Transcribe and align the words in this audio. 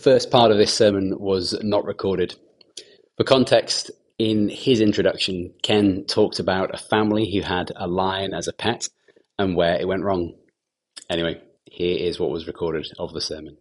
first 0.00 0.30
part 0.30 0.50
of 0.50 0.56
this 0.56 0.74
sermon 0.74 1.18
was 1.18 1.56
not 1.62 1.84
recorded. 1.84 2.34
For 3.16 3.24
context, 3.24 3.90
in 4.18 4.48
his 4.48 4.80
introduction, 4.80 5.52
Ken 5.62 6.04
talked 6.06 6.38
about 6.38 6.74
a 6.74 6.78
family 6.78 7.30
who 7.30 7.42
had 7.42 7.70
a 7.76 7.86
lion 7.86 8.34
as 8.34 8.48
a 8.48 8.52
pet 8.52 8.88
and 9.38 9.56
where 9.56 9.80
it 9.80 9.86
went 9.86 10.04
wrong. 10.04 10.34
Anyway, 11.08 11.40
here 11.64 11.98
is 11.98 12.18
what 12.18 12.30
was 12.30 12.46
recorded 12.46 12.86
of 12.98 13.12
the 13.12 13.20
sermon. 13.20 13.56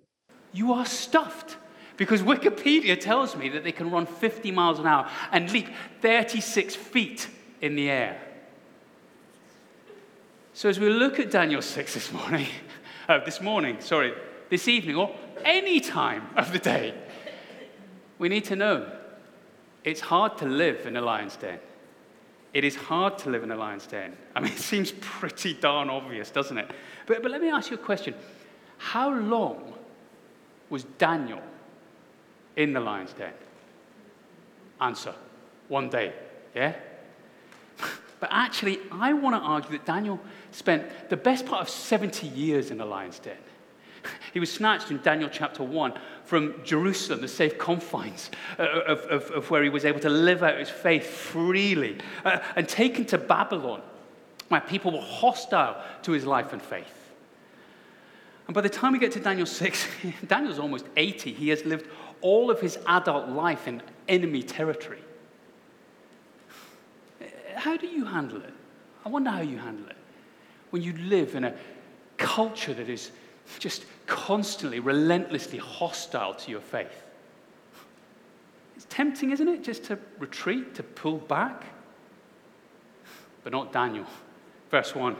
You 0.54 0.74
are 0.74 0.86
stuffed 0.86 1.58
because 1.98 2.22
Wikipedia 2.22 3.00
tells 3.00 3.36
me 3.36 3.50
that 3.50 3.64
they 3.64 3.72
can 3.72 3.92
run 3.92 4.06
50 4.06 4.52
miles 4.52 4.80
an 4.80 4.88
hour 4.88 5.10
and 5.32 5.52
leap 5.52 5.68
36 6.02 6.76
feet 6.76 7.30
in 7.62 7.76
the 7.76 7.90
air. 7.90 8.22
So, 10.54 10.68
as 10.68 10.80
we 10.80 10.90
look 10.90 11.20
at 11.20 11.32
Daniel 11.32 11.62
6 11.62 11.94
this 11.94 12.12
morning, 12.12 12.48
uh, 13.08 13.20
this 13.26 13.40
morning, 13.40 13.78
sorry, 13.80 14.14
this 14.50 14.68
evening, 14.68 14.96
or 14.96 15.16
any 15.44 15.80
time 15.80 16.28
of 16.36 16.52
the 16.52 16.60
day, 16.60 16.94
we 18.18 18.30
need 18.30 18.46
to 18.46 18.56
know 18.56 18.92
it's 19.84 20.02
hard 20.02 20.38
to 20.40 20.46
live 20.46 20.86
in 20.86 20.98
a 20.98 21.02
lion's 21.02 21.36
den. 21.36 21.60
It 22.54 22.64
is 22.64 22.76
hard 22.76 23.18
to 23.20 23.30
live 23.30 23.44
in 23.44 23.52
a 23.52 23.56
lion's 23.56 23.86
den. 23.86 24.18
I 24.36 24.40
mean, 24.40 24.52
it 24.52 24.60
seems 24.60 24.92
pretty 25.00 25.54
darn 25.54 25.90
obvious, 25.90 26.32
doesn't 26.32 26.58
it? 26.58 26.70
But, 27.06 27.22
but 27.22 27.32
let 27.32 27.42
me 27.42 27.50
ask 27.50 27.70
you 27.70 27.78
a 27.78 27.80
question. 27.80 28.16
How 28.78 29.14
long 29.14 29.74
was 30.70 30.84
Daniel 30.84 31.42
in 32.56 32.74
the 32.74 32.80
lion's 32.80 33.14
den? 33.14 33.34
Answer 34.82 35.14
one 35.68 35.90
day, 35.90 36.14
yeah? 36.56 36.76
But 38.20 38.30
actually, 38.32 38.80
I 38.92 39.14
want 39.14 39.36
to 39.36 39.40
argue 39.40 39.72
that 39.72 39.86
Daniel 39.86 40.20
spent 40.52 41.10
the 41.10 41.18
best 41.18 41.46
part 41.46 41.62
of 41.62 41.70
70 41.70 42.28
years 42.28 42.72
in 42.72 42.78
the 42.78 42.86
lion's 42.86 43.20
den. 43.20 43.38
He 44.34 44.40
was 44.40 44.52
snatched 44.52 44.92
in 44.92 45.02
Daniel 45.02 45.30
chapter 45.32 45.64
1 45.64 45.94
from 46.26 46.64
Jerusalem, 46.64 47.22
the 47.22 47.28
safe 47.28 47.58
confines 47.58 48.30
uh, 48.60 48.64
of, 48.64 49.00
of, 49.06 49.32
of 49.32 49.50
where 49.50 49.64
he 49.64 49.70
was 49.70 49.86
able 49.86 50.00
to 50.02 50.10
live 50.10 50.44
out 50.44 50.60
his 50.60 50.70
faith 50.70 51.06
freely, 51.08 51.98
uh, 52.24 52.40
and 52.56 52.70
taken 52.70 53.06
to 53.06 53.18
Babylon, 53.18 53.82
where 54.50 54.62
people 54.62 54.92
were 54.92 55.02
hostile 55.02 55.82
to 56.04 56.12
his 56.12 56.26
life 56.26 56.54
and 56.54 56.62
faith. 56.62 57.00
And 58.48 58.54
by 58.56 58.62
the 58.62 58.70
time 58.70 58.94
we 58.94 59.00
get 59.00 59.12
to 59.14 59.20
Daniel 59.20 59.46
6, 59.46 59.88
Daniel's 60.28 60.60
almost 60.60 60.86
80. 60.98 61.34
He 61.34 61.50
has 61.50 61.66
lived 61.66 61.88
all 62.22 62.50
of 62.50 62.60
his 62.60 62.78
adult 62.88 63.30
life 63.30 63.68
in 63.68 63.82
enemy 64.08 64.44
territory. 64.44 65.02
How 67.56 67.78
do 67.78 67.88
you 67.88 68.06
handle 68.06 68.42
it? 68.42 68.54
I 69.06 69.10
wonder 69.10 69.30
how 69.30 69.42
you 69.42 69.58
handle 69.58 69.88
it. 69.88 69.98
When 70.70 70.82
you 70.82 70.94
live 70.94 71.36
in 71.36 71.44
a 71.44 71.56
culture 72.18 72.74
that 72.74 72.90
is 72.90 73.12
just 73.58 73.86
constantly, 74.06 74.80
relentlessly 74.80 75.58
hostile 75.58 76.34
to 76.36 76.52
your 76.52 76.62
faith. 76.62 77.04
It's 78.76 78.86
tempting, 78.90 79.32
isn't 79.32 79.48
it, 79.48 79.64
just 79.64 79.86
to 79.86 79.98
retreat, 80.20 80.76
to 80.76 80.84
pull 80.84 81.18
back? 81.18 81.66
But 83.44 83.54
not 83.54 83.74
Daniel. 83.74 84.06
Verse 84.70 84.94
1. 84.94 85.16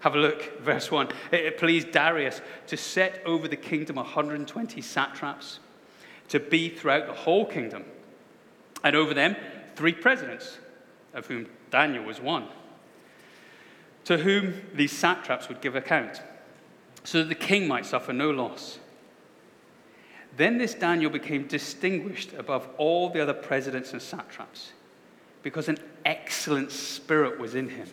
Have 0.00 0.14
a 0.14 0.18
look, 0.18 0.60
verse 0.60 0.90
1. 0.90 1.08
It 1.32 1.58
pleased 1.58 1.90
Darius 1.90 2.40
to 2.68 2.76
set 2.76 3.22
over 3.24 3.48
the 3.48 3.56
kingdom 3.56 3.96
120 3.96 4.80
satraps 4.80 5.60
to 6.28 6.40
be 6.40 6.68
throughout 6.68 7.06
the 7.06 7.12
whole 7.12 7.44
kingdom, 7.44 7.84
and 8.82 8.96
over 8.96 9.14
them 9.14 9.36
three 9.76 9.92
presidents, 9.92 10.58
of 11.12 11.26
whom 11.26 11.46
Daniel 11.70 12.04
was 12.04 12.20
one, 12.20 12.48
to 14.04 14.18
whom 14.18 14.62
these 14.74 14.92
satraps 14.92 15.48
would 15.48 15.60
give 15.60 15.76
account 15.76 16.22
so 17.04 17.18
that 17.18 17.28
the 17.28 17.34
king 17.34 17.68
might 17.68 17.86
suffer 17.86 18.12
no 18.12 18.30
loss. 18.30 18.78
Then 20.36 20.58
this 20.58 20.74
Daniel 20.74 21.10
became 21.10 21.46
distinguished 21.46 22.32
above 22.32 22.68
all 22.76 23.10
the 23.10 23.20
other 23.20 23.34
presidents 23.34 23.92
and 23.92 24.02
satraps 24.02 24.72
because 25.42 25.68
an 25.68 25.78
excellent 26.04 26.72
spirit 26.72 27.38
was 27.38 27.54
in 27.54 27.68
him. 27.68 27.88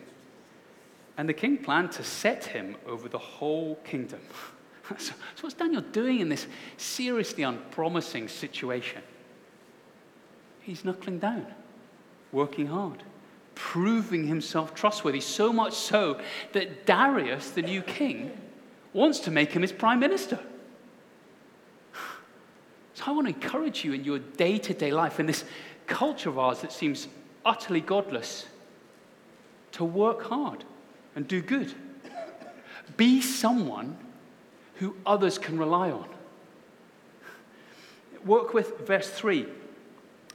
And 1.18 1.30
the 1.30 1.34
king 1.34 1.58
planned 1.58 1.92
to 1.94 2.04
set 2.04 2.46
him 2.46 2.76
over 2.88 3.08
the 3.10 3.20
whole 3.20 3.76
kingdom. 3.84 4.22
so, 4.98 5.14
what's 5.42 5.56
Daniel 5.56 5.82
doing 5.82 6.22
in 6.22 6.30
this 6.30 6.48
seriously 6.78 7.44
unpromising 7.44 8.28
situation? 8.28 9.04
He's 10.62 10.86
knuckling 10.86 11.20
down, 11.20 11.46
working 12.32 12.68
hard, 12.68 13.04
proving 13.56 14.26
himself 14.26 14.74
trustworthy, 14.74 15.20
so 15.20 15.52
much 15.52 15.74
so 15.74 16.20
that 16.54 16.86
Darius, 16.86 17.52
the 17.52 17.62
new 17.62 17.82
king, 17.82 18.32
wants 18.94 19.20
to 19.22 19.32
make 19.32 19.52
him 19.52 19.62
his 19.62 19.72
prime 19.72 20.00
minister. 20.00 20.40
So 22.94 23.06
I 23.08 23.12
want 23.12 23.28
to 23.28 23.34
encourage 23.34 23.84
you 23.86 23.94
in 23.94 24.04
your 24.04 24.20
day 24.20 24.58
to 24.60 24.74
day 24.74 24.92
life, 24.92 25.20
in 25.20 25.26
this 25.26 25.46
culture 25.88 26.30
of 26.30 26.38
ours 26.38 26.60
that 26.62 26.72
seems 26.72 27.08
utterly 27.46 27.82
godless, 27.82 28.46
to 29.72 29.84
work 29.84 30.24
hard 30.24 30.64
and 31.16 31.28
do 31.28 31.42
good. 31.42 31.74
Be 32.98 33.22
someone 33.22 33.98
who 34.76 34.96
others 35.06 35.38
can 35.38 35.58
rely 35.58 35.90
on. 35.90 36.08
Work 38.26 38.54
with 38.54 38.80
verse 38.80 39.10
3 39.10 39.46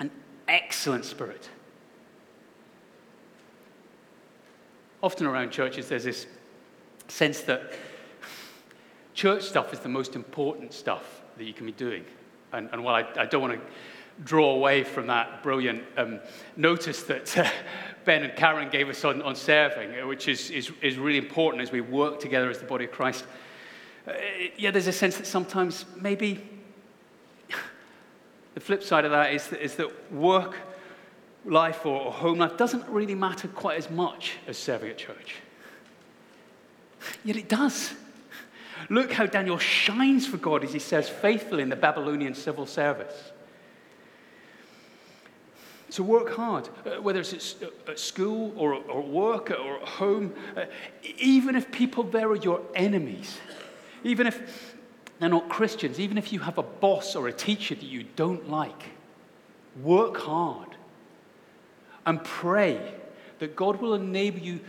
an 0.01 0.11
excellent 0.49 1.05
spirit. 1.05 1.49
Often 5.03 5.27
around 5.27 5.51
churches, 5.51 5.89
there's 5.89 6.05
this 6.05 6.27
sense 7.09 7.43
that 7.43 7.73
church 9.17 9.43
stuff 9.43 9.73
is 9.73 9.81
the 9.81 9.89
most 9.89 10.15
important 10.15 10.75
stuff 10.75 11.23
that 11.39 11.45
you 11.45 11.55
can 11.55 11.67
be 11.67 11.73
doing. 11.73 12.05
And, 12.53 12.69
and 12.73 12.85
while 12.85 12.95
I, 12.95 13.23
I 13.23 13.27
don't 13.27 13.41
want 13.41 13.55
to 13.55 13.61
draw 14.25 14.55
away 14.55 14.85
from 14.85 15.07
that 15.09 15.43
brilliant 15.43 15.83
um, 15.97 16.21
notice 16.57 17.03
that 17.05 17.37
uh, 17.37 17.49
Ben 18.05 18.23
and 18.23 18.37
Karen 18.37 18.69
gave 18.69 18.89
us 18.89 19.05
on, 19.05 19.23
on 19.23 19.35
serving, 19.35 19.99
uh, 19.99 20.07
which 20.07 20.29
is, 20.29 20.51
is, 20.51 20.71
is 20.83 20.99
really 20.99 21.19
important 21.19 21.63
as 21.63 21.73
we 21.73 21.81
work 21.81 22.21
together 22.21 22.51
as 22.51 22.59
the 22.59 22.67
body 22.67 22.85
of 22.85 22.93
Christ. 22.93 23.25
Uh, 24.07 24.13
yeah, 24.57 24.71
there's 24.71 24.87
a 24.87 24.93
sense 24.93 25.17
that 25.17 25.27
sometimes 25.27 25.87
maybe 26.01 26.47
the 28.55 28.61
flip 28.61 28.83
side 28.83 29.07
of 29.07 29.11
that 29.13 29.33
is 29.33 29.47
that, 29.49 29.65
is 29.65 29.75
that 29.77 30.13
work 30.13 30.57
life 31.47 31.87
or, 31.87 32.01
or 32.01 32.13
home 32.13 32.39
life 32.39 32.57
doesn't 32.59 32.87
really 32.89 33.15
matter 33.15 33.49
quite 33.49 33.79
as 33.79 33.91
much 33.91 34.37
as 34.47 34.59
serving 34.59 34.91
at 34.91 34.99
church. 34.99 35.37
Yet 37.25 37.37
it 37.37 37.49
does. 37.49 37.95
Look 38.89 39.13
how 39.13 39.27
Daniel 39.27 39.59
shines 39.59 40.27
for 40.27 40.37
God 40.37 40.65
as 40.65 40.73
he 40.73 40.79
says, 40.79 41.09
faithful 41.09 41.59
in 41.59 41.69
the 41.69 41.77
Babylonian 41.77 42.35
civil 42.35 42.67
service. 42.67 43.33
So 45.89 46.03
work 46.03 46.35
hard, 46.35 46.69
uh, 46.85 47.01
whether 47.01 47.21
it's 47.21 47.57
at 47.89 47.99
school 47.99 48.53
or, 48.57 48.75
or 48.75 49.03
work 49.03 49.51
or 49.51 49.81
at 49.81 49.89
home, 49.89 50.35
uh, 50.57 50.65
even 51.19 51.55
if 51.55 51.71
people 51.71 52.03
there 52.03 52.29
are 52.29 52.37
your 52.37 52.61
enemies, 52.75 53.39
even 54.03 54.27
if 54.27 54.75
they're 55.19 55.29
not 55.29 55.49
Christians, 55.49 56.01
even 56.01 56.19
if 56.19 56.33
you 56.33 56.41
have 56.41 56.59
a 56.59 56.63
boss 56.63 57.15
or 57.15 57.29
a 57.29 57.33
teacher 57.33 57.75
that 57.75 57.85
you 57.85 58.05
don't 58.17 58.51
like, 58.51 58.83
work 59.83 60.17
hard 60.17 60.69
and 62.05 62.23
pray 62.23 62.81
that 63.39 63.55
God 63.55 63.81
will 63.81 63.95
enable 63.95 64.41
you 64.41 64.61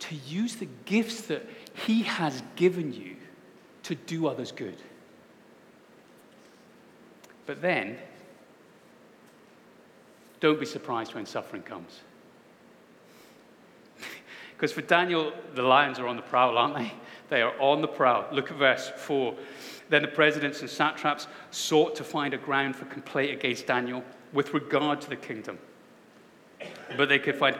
to 0.00 0.14
use 0.14 0.56
the 0.56 0.68
gifts 0.84 1.22
that 1.22 1.46
He 1.86 2.02
has 2.02 2.42
given 2.56 2.92
you 2.92 3.16
to 3.84 3.94
do 3.94 4.26
others 4.26 4.52
good. 4.52 4.76
But 7.46 7.60
then, 7.60 7.98
don't 10.40 10.60
be 10.60 10.66
surprised 10.66 11.14
when 11.14 11.26
suffering 11.26 11.62
comes. 11.62 12.00
Because 14.56 14.72
for 14.72 14.82
Daniel, 14.82 15.32
the 15.56 15.62
lions 15.62 15.98
are 15.98 16.06
on 16.06 16.14
the 16.14 16.22
prowl, 16.22 16.56
aren't 16.56 16.76
they? 16.76 16.92
They 17.30 17.42
are 17.42 17.52
on 17.60 17.80
the 17.80 17.88
prowl. 17.88 18.26
Look 18.30 18.52
at 18.52 18.56
verse 18.56 18.92
4. 18.96 19.34
Then 19.88 20.02
the 20.02 20.08
presidents 20.08 20.60
and 20.60 20.70
satraps 20.70 21.26
sought 21.50 21.96
to 21.96 22.04
find 22.04 22.32
a 22.32 22.38
ground 22.38 22.76
for 22.76 22.84
complaint 22.84 23.32
against 23.32 23.66
Daniel 23.66 24.04
with 24.32 24.54
regard 24.54 25.00
to 25.00 25.10
the 25.10 25.16
kingdom. 25.16 25.58
But 26.96 27.08
they 27.08 27.18
could 27.18 27.34
find 27.34 27.56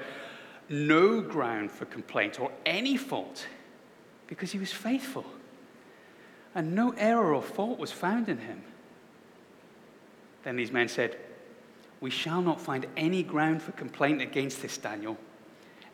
no 0.68 1.20
ground 1.20 1.72
for 1.72 1.86
complaint 1.86 2.38
or 2.38 2.52
any 2.64 2.96
fault 2.96 3.48
because 4.28 4.52
he 4.52 4.60
was 4.60 4.72
faithful 4.72 5.24
and 6.54 6.74
no 6.74 6.90
error 6.96 7.34
or 7.34 7.42
fault 7.42 7.78
was 7.78 7.92
found 7.92 8.28
in 8.28 8.38
him. 8.38 8.62
Then 10.42 10.56
these 10.56 10.72
men 10.72 10.88
said, 10.88 11.16
We 12.00 12.10
shall 12.10 12.42
not 12.42 12.60
find 12.60 12.86
any 12.96 13.22
ground 13.22 13.62
for 13.62 13.72
complaint 13.72 14.20
against 14.20 14.60
this 14.60 14.76
Daniel 14.76 15.16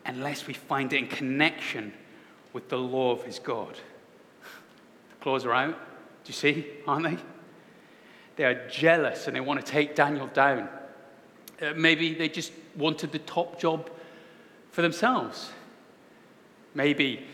unless 0.05 0.47
we 0.47 0.53
find 0.53 0.91
it 0.91 0.97
in 0.97 1.07
connection 1.07 1.93
with 2.53 2.69
the 2.69 2.77
law 2.77 3.11
of 3.11 3.23
his 3.23 3.39
God. 3.39 3.75
The 3.75 5.15
claws 5.21 5.45
are 5.45 5.53
out. 5.53 5.77
Do 6.23 6.27
you 6.27 6.33
see? 6.33 6.65
Aren't 6.87 7.03
they? 7.03 7.17
They 8.35 8.45
are 8.45 8.67
jealous 8.69 9.27
and 9.27 9.35
they 9.35 9.41
want 9.41 9.63
to 9.63 9.71
take 9.71 9.95
Daniel 9.95 10.27
down. 10.27 10.69
Uh, 11.61 11.73
maybe 11.75 12.13
they 12.13 12.29
just 12.29 12.53
wanted 12.75 13.11
the 13.11 13.19
top 13.19 13.59
job 13.59 13.89
for 14.71 14.81
themselves. 14.81 15.51
Maybe 16.73 17.25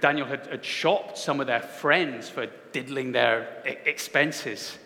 Daniel 0.00 0.26
had, 0.26 0.46
had 0.46 0.64
shopped 0.64 1.18
some 1.18 1.40
of 1.40 1.46
their 1.46 1.60
friends 1.60 2.28
for 2.28 2.46
diddling 2.72 3.12
their 3.12 3.62
expenses. 3.64 4.78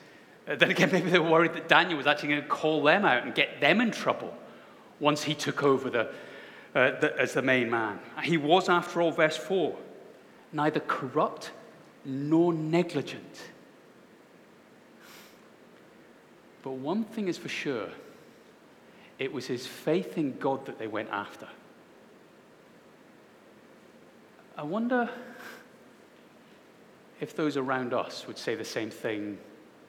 Uh, 0.49 0.57
then 0.57 0.71
again, 0.71 0.91
maybe 0.93 1.11
they 1.11 1.19
were 1.19 1.31
worried 1.31 1.55
that 1.55 1.69
Daniel 1.69 1.97
was 1.97 2.07
actually 2.07 2.31
going 2.31 2.43
to 2.43 2.49
call 2.49 2.83
them 2.83 3.05
out 3.05 3.25
and 3.25 3.35
get 3.35 3.61
them 3.61 3.81
in 3.81 3.91
trouble 3.91 4.35
once 5.01 5.23
he 5.25 5.35
took 5.35 5.63
over 5.63 5.91
the, 5.91 6.09
uh, 6.75 6.99
the, 7.01 7.15
as 7.19 7.35
the 7.35 7.43
main 7.43 7.71
man. 7.71 7.99
He 8.23 8.37
was, 8.37 8.69
after 8.69 9.03
all, 9.03 9.11
verse 9.11 9.37
4, 9.37 9.77
neither 10.53 10.81
corrupt 10.81 11.51
nor 12.05 12.53
negligent. 12.53 13.41
But 16.63 16.73
one 16.73 17.05
thing 17.05 17.29
is 17.29 17.39
for 17.39 17.49
sure 17.49 17.89
it 19.19 19.33
was 19.33 19.47
his 19.47 19.67
faith 19.67 20.17
in 20.17 20.39
God 20.39 20.67
that 20.67 20.79
they 20.79 20.87
went 20.87 21.11
after. 21.11 21.49
I 24.57 24.63
wonder 24.63 25.09
if 27.21 27.35
those 27.35 27.57
around 27.57 27.95
us 27.95 28.27
would 28.27 28.37
say 28.37 28.55
the 28.55 28.65
same 28.65 28.91
thing 28.91 29.39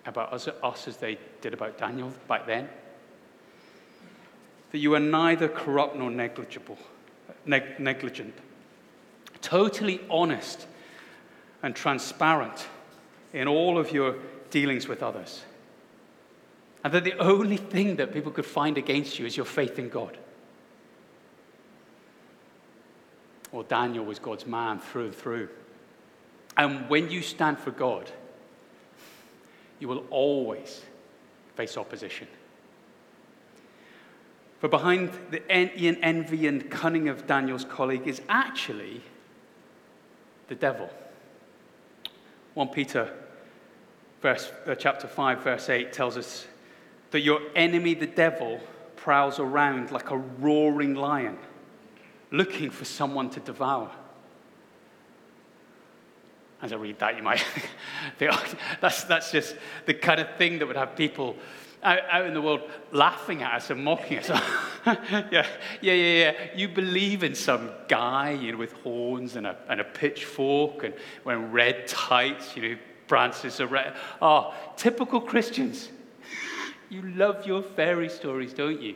about 0.06 0.32
us, 0.34 0.48
us 0.62 0.88
as 0.88 0.98
they 0.98 1.18
did 1.42 1.54
about 1.54 1.78
Daniel 1.78 2.14
back 2.28 2.46
then. 2.46 2.70
That 4.72 4.78
you 4.80 4.96
are 4.96 5.00
neither 5.00 5.48
corrupt 5.48 5.96
nor 5.96 6.10
negligible, 6.10 6.78
neg- 7.46 7.80
negligent, 7.80 8.34
totally 9.42 10.02
honest 10.10 10.68
and 11.62 11.76
transparent 11.76 12.68
in 13.34 13.48
all 13.48 13.78
of 13.78 13.92
your 13.92 14.16
dealings 14.50 14.88
with 14.88 15.02
others. 15.02 15.44
And 16.84 16.94
that 16.94 17.04
the 17.04 17.18
only 17.18 17.58
thing 17.58 17.96
that 17.96 18.14
people 18.14 18.32
could 18.32 18.46
find 18.46 18.78
against 18.78 19.18
you 19.18 19.26
is 19.26 19.38
your 19.38 19.46
faith 19.46 19.80
in 19.80 19.90
God. 19.90 20.18
Well, 23.54 23.64
Daniel 23.64 24.04
was 24.04 24.20
God's 24.20 24.46
man 24.46 24.80
through 24.80 25.06
and 25.06 25.16
through. 25.16 25.48
And 26.58 26.90
when 26.90 27.10
you 27.10 27.22
stand 27.22 27.60
for 27.60 27.72
God, 27.72 28.12
you 29.80 29.88
will 29.88 30.06
always 30.10 30.82
face 31.56 31.78
opposition. 31.78 32.28
For 34.60 34.68
behind 34.68 35.12
the 35.30 35.50
envy 35.52 36.48
and 36.48 36.70
cunning 36.72 37.10
of 37.10 37.28
Daniel's 37.28 37.66
colleague 37.66 38.08
is 38.08 38.22
actually 38.28 39.02
the 40.48 40.56
devil. 40.56 40.90
1 42.56 42.70
Peter 42.70 43.14
verse, 44.22 44.52
uh, 44.66 44.74
chapter 44.74 45.08
5, 45.08 45.44
verse 45.44 45.70
8 45.70 45.94
tells 45.94 46.18
us 46.18 46.48
that 47.12 47.20
your 47.20 47.42
enemy, 47.56 47.94
the 47.94 48.08
devil, 48.08 48.60
prowls 48.96 49.38
around 49.38 49.92
like 49.92 50.10
a 50.10 50.18
roaring 50.18 50.96
lion, 50.96 51.38
looking 52.34 52.72
for 52.72 52.84
someone 52.84 53.30
to 53.30 53.40
devour. 53.40 53.92
As 56.62 56.74
I 56.74 56.78
read 56.78 56.98
that, 57.00 57.16
you 57.16 57.24
might 57.24 57.40
think, 58.18 58.34
oh, 58.34 58.46
that's, 58.82 59.04
that's 59.04 59.32
just 59.32 59.56
the 59.86 59.94
kind 59.94 60.20
of 60.20 60.36
thing 60.38 60.60
that 60.60 60.66
would 60.66 60.76
have 60.76 60.96
people 60.96 61.36
out, 61.84 62.00
out 62.10 62.26
in 62.26 62.34
the 62.34 62.42
world 62.42 62.62
laughing 62.92 63.44
at 63.44 63.54
us 63.54 63.70
and 63.70 63.84
mocking 63.84 64.18
us. 64.18 64.30
yeah, 64.86 64.96
yeah, 65.32 65.46
yeah, 65.82 65.94
yeah. 65.94 66.34
You 66.56 66.70
believe 66.70 67.24
in 67.24 67.36
some 67.36 67.70
guy 67.88 68.32
you 68.32 68.54
know, 68.54 68.58
with 68.58 68.74
horns 68.82 69.36
and 69.36 69.46
a, 69.46 69.56
and 69.70 69.80
a 69.80 69.84
pitchfork 69.84 70.84
and 70.84 70.96
wearing 71.24 71.52
red 71.52 71.88
tights, 71.88 72.56
you 72.56 72.70
know, 72.70 72.78
branches 73.08 73.60
of 73.60 73.72
red. 73.72 73.94
Oh, 74.22 74.56
typical 74.76 75.22
Christians. 75.22 75.90
You 76.90 77.02
love 77.02 77.48
your 77.48 77.64
fairy 77.64 78.08
stories, 78.08 78.54
don't 78.54 78.80
you? 78.80 78.94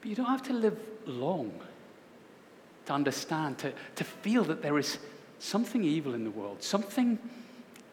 But 0.00 0.08
you 0.08 0.14
don't 0.14 0.26
have 0.26 0.44
to 0.44 0.52
live 0.52 0.78
long 1.10 1.52
to 2.86 2.92
understand, 2.92 3.58
to, 3.58 3.72
to 3.96 4.04
feel 4.04 4.44
that 4.44 4.62
there 4.62 4.78
is 4.78 4.98
something 5.38 5.84
evil 5.84 6.14
in 6.14 6.24
the 6.24 6.30
world, 6.30 6.62
something 6.62 7.18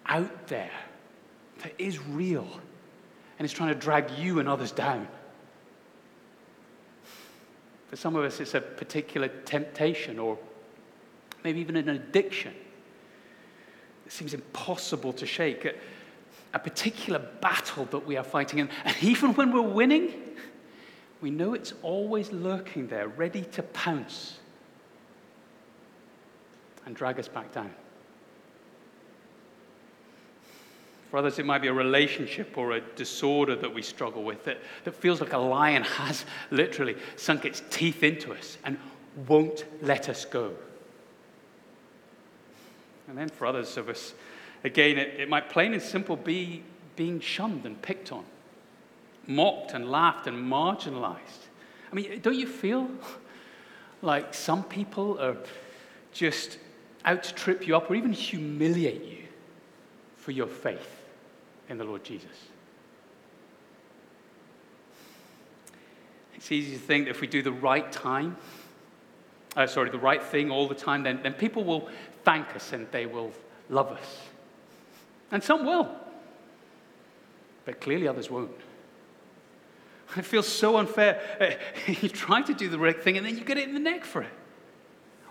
out 0.05 0.47
there 0.47 0.71
that 1.63 1.73
is 1.77 1.99
real 1.99 2.47
and 3.37 3.45
is 3.45 3.51
trying 3.51 3.73
to 3.73 3.79
drag 3.79 4.09
you 4.11 4.39
and 4.39 4.47
others 4.47 4.71
down. 4.71 5.07
For 7.87 7.95
some 7.95 8.15
of 8.15 8.23
us, 8.23 8.39
it's 8.39 8.53
a 8.53 8.61
particular 8.61 9.27
temptation 9.45 10.19
or 10.19 10.37
maybe 11.43 11.59
even 11.59 11.77
an 11.77 11.89
addiction. 11.89 12.53
It 14.05 14.11
seems 14.11 14.33
impossible 14.33 15.13
to 15.13 15.25
shake. 15.25 15.65
A, 15.65 15.73
a 16.53 16.59
particular 16.59 17.19
battle 17.19 17.85
that 17.85 18.05
we 18.05 18.17
are 18.17 18.23
fighting. 18.23 18.59
And, 18.59 18.69
and 18.83 18.95
even 19.01 19.33
when 19.35 19.51
we're 19.51 19.61
winning, 19.61 20.13
we 21.21 21.31
know 21.31 21.53
it's 21.53 21.73
always 21.81 22.31
lurking 22.31 22.87
there, 22.87 23.07
ready 23.07 23.43
to 23.43 23.63
pounce 23.63 24.37
and 26.85 26.95
drag 26.95 27.19
us 27.19 27.27
back 27.27 27.51
down. 27.51 27.71
For 31.09 31.17
others, 31.17 31.39
it 31.39 31.45
might 31.45 31.61
be 31.61 31.69
a 31.69 31.73
relationship 31.73 32.57
or 32.57 32.73
a 32.73 32.81
disorder 32.81 33.55
that 33.55 33.73
we 33.73 33.81
struggle 33.81 34.23
with 34.23 34.43
that, 34.43 34.59
that 34.83 34.93
feels 34.93 35.21
like 35.21 35.33
a 35.33 35.37
lion 35.37 35.83
has 35.83 36.25
literally 36.51 36.97
sunk 37.15 37.45
its 37.45 37.63
teeth 37.69 38.03
into 38.03 38.33
us 38.33 38.57
and 38.63 38.77
won't 39.27 39.65
let 39.81 40.09
us 40.09 40.25
go. 40.25 40.53
And 43.07 43.17
then 43.17 43.29
for 43.29 43.45
others 43.45 43.77
of 43.77 43.87
us, 43.87 44.13
again, 44.65 44.97
it, 44.97 45.21
it 45.21 45.29
might 45.29 45.49
plain 45.49 45.73
and 45.73 45.81
simple 45.81 46.17
be 46.17 46.63
being 46.97 47.21
shunned 47.21 47.65
and 47.65 47.81
picked 47.81 48.11
on, 48.11 48.25
mocked 49.27 49.73
and 49.73 49.89
laughed 49.91 50.27
and 50.27 50.51
marginalized. 50.51 51.45
I 51.91 51.95
mean, 51.95 52.19
don't 52.21 52.35
you 52.35 52.47
feel 52.47 52.89
like 54.01 54.33
some 54.33 54.63
people 54.63 55.19
are 55.19 55.37
just 56.11 56.57
out 57.05 57.23
to 57.23 57.33
trip 57.33 57.67
you 57.67 57.75
up 57.75 57.89
or 57.89 57.95
even 57.95 58.13
humiliate 58.13 59.03
you 59.03 59.23
for 60.17 60.31
your 60.31 60.47
faith 60.47 61.03
in 61.69 61.77
the 61.77 61.83
Lord 61.83 62.03
Jesus. 62.03 62.25
It's 66.35 66.51
easy 66.51 66.73
to 66.73 66.79
think 66.79 67.05
that 67.05 67.11
if 67.11 67.21
we 67.21 67.27
do 67.27 67.41
the 67.41 67.51
right 67.51 67.91
time, 67.91 68.37
uh, 69.55 69.65
sorry, 69.65 69.89
the 69.89 69.97
right 69.97 70.21
thing 70.21 70.51
all 70.51 70.67
the 70.67 70.75
time, 70.75 71.03
then, 71.03 71.19
then 71.23 71.33
people 71.33 71.63
will 71.63 71.89
thank 72.23 72.55
us 72.55 72.73
and 72.73 72.89
they 72.91 73.05
will 73.05 73.31
love 73.69 73.91
us. 73.91 74.21
And 75.31 75.43
some 75.43 75.65
will. 75.65 75.89
But 77.65 77.81
clearly 77.81 78.07
others 78.07 78.29
won't. 78.29 78.51
It 80.15 80.25
feels 80.25 80.47
so 80.47 80.77
unfair. 80.77 81.21
Uh, 81.39 81.91
you 82.01 82.09
try 82.09 82.41
to 82.41 82.53
do 82.53 82.69
the 82.69 82.79
right 82.79 83.01
thing 83.01 83.17
and 83.17 83.25
then 83.25 83.37
you 83.37 83.43
get 83.43 83.57
it 83.57 83.67
in 83.67 83.73
the 83.73 83.79
neck 83.79 84.05
for 84.05 84.21
it. 84.21 84.31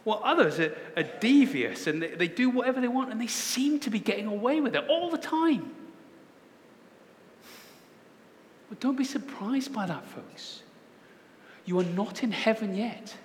Well, 0.04 0.20
others 0.22 0.60
are, 0.60 0.76
are 0.96 1.02
devious 1.02 1.86
and 1.86 2.02
they, 2.02 2.08
they 2.08 2.28
do 2.28 2.50
whatever 2.50 2.80
they 2.80 2.88
want 2.88 3.10
and 3.10 3.20
they 3.20 3.26
seem 3.26 3.80
to 3.80 3.90
be 3.90 3.98
getting 3.98 4.26
away 4.26 4.60
with 4.60 4.76
it 4.76 4.84
all 4.88 5.10
the 5.10 5.18
time. 5.18 5.74
But 8.68 8.80
don't 8.80 8.96
be 8.96 9.04
surprised 9.04 9.72
by 9.72 9.86
that, 9.86 10.06
folks. 10.06 10.62
You 11.64 11.80
are 11.80 11.84
not 11.84 12.22
in 12.22 12.32
heaven 12.32 12.74
yet. 12.74 13.16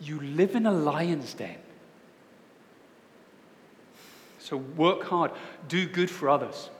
You 0.00 0.20
live 0.20 0.54
in 0.54 0.66
a 0.66 0.72
lion's 0.72 1.34
den. 1.34 1.56
So 4.38 4.56
work 4.56 5.04
hard, 5.04 5.30
do 5.68 5.86
good 5.86 6.10
for 6.10 6.28
others. 6.28 6.70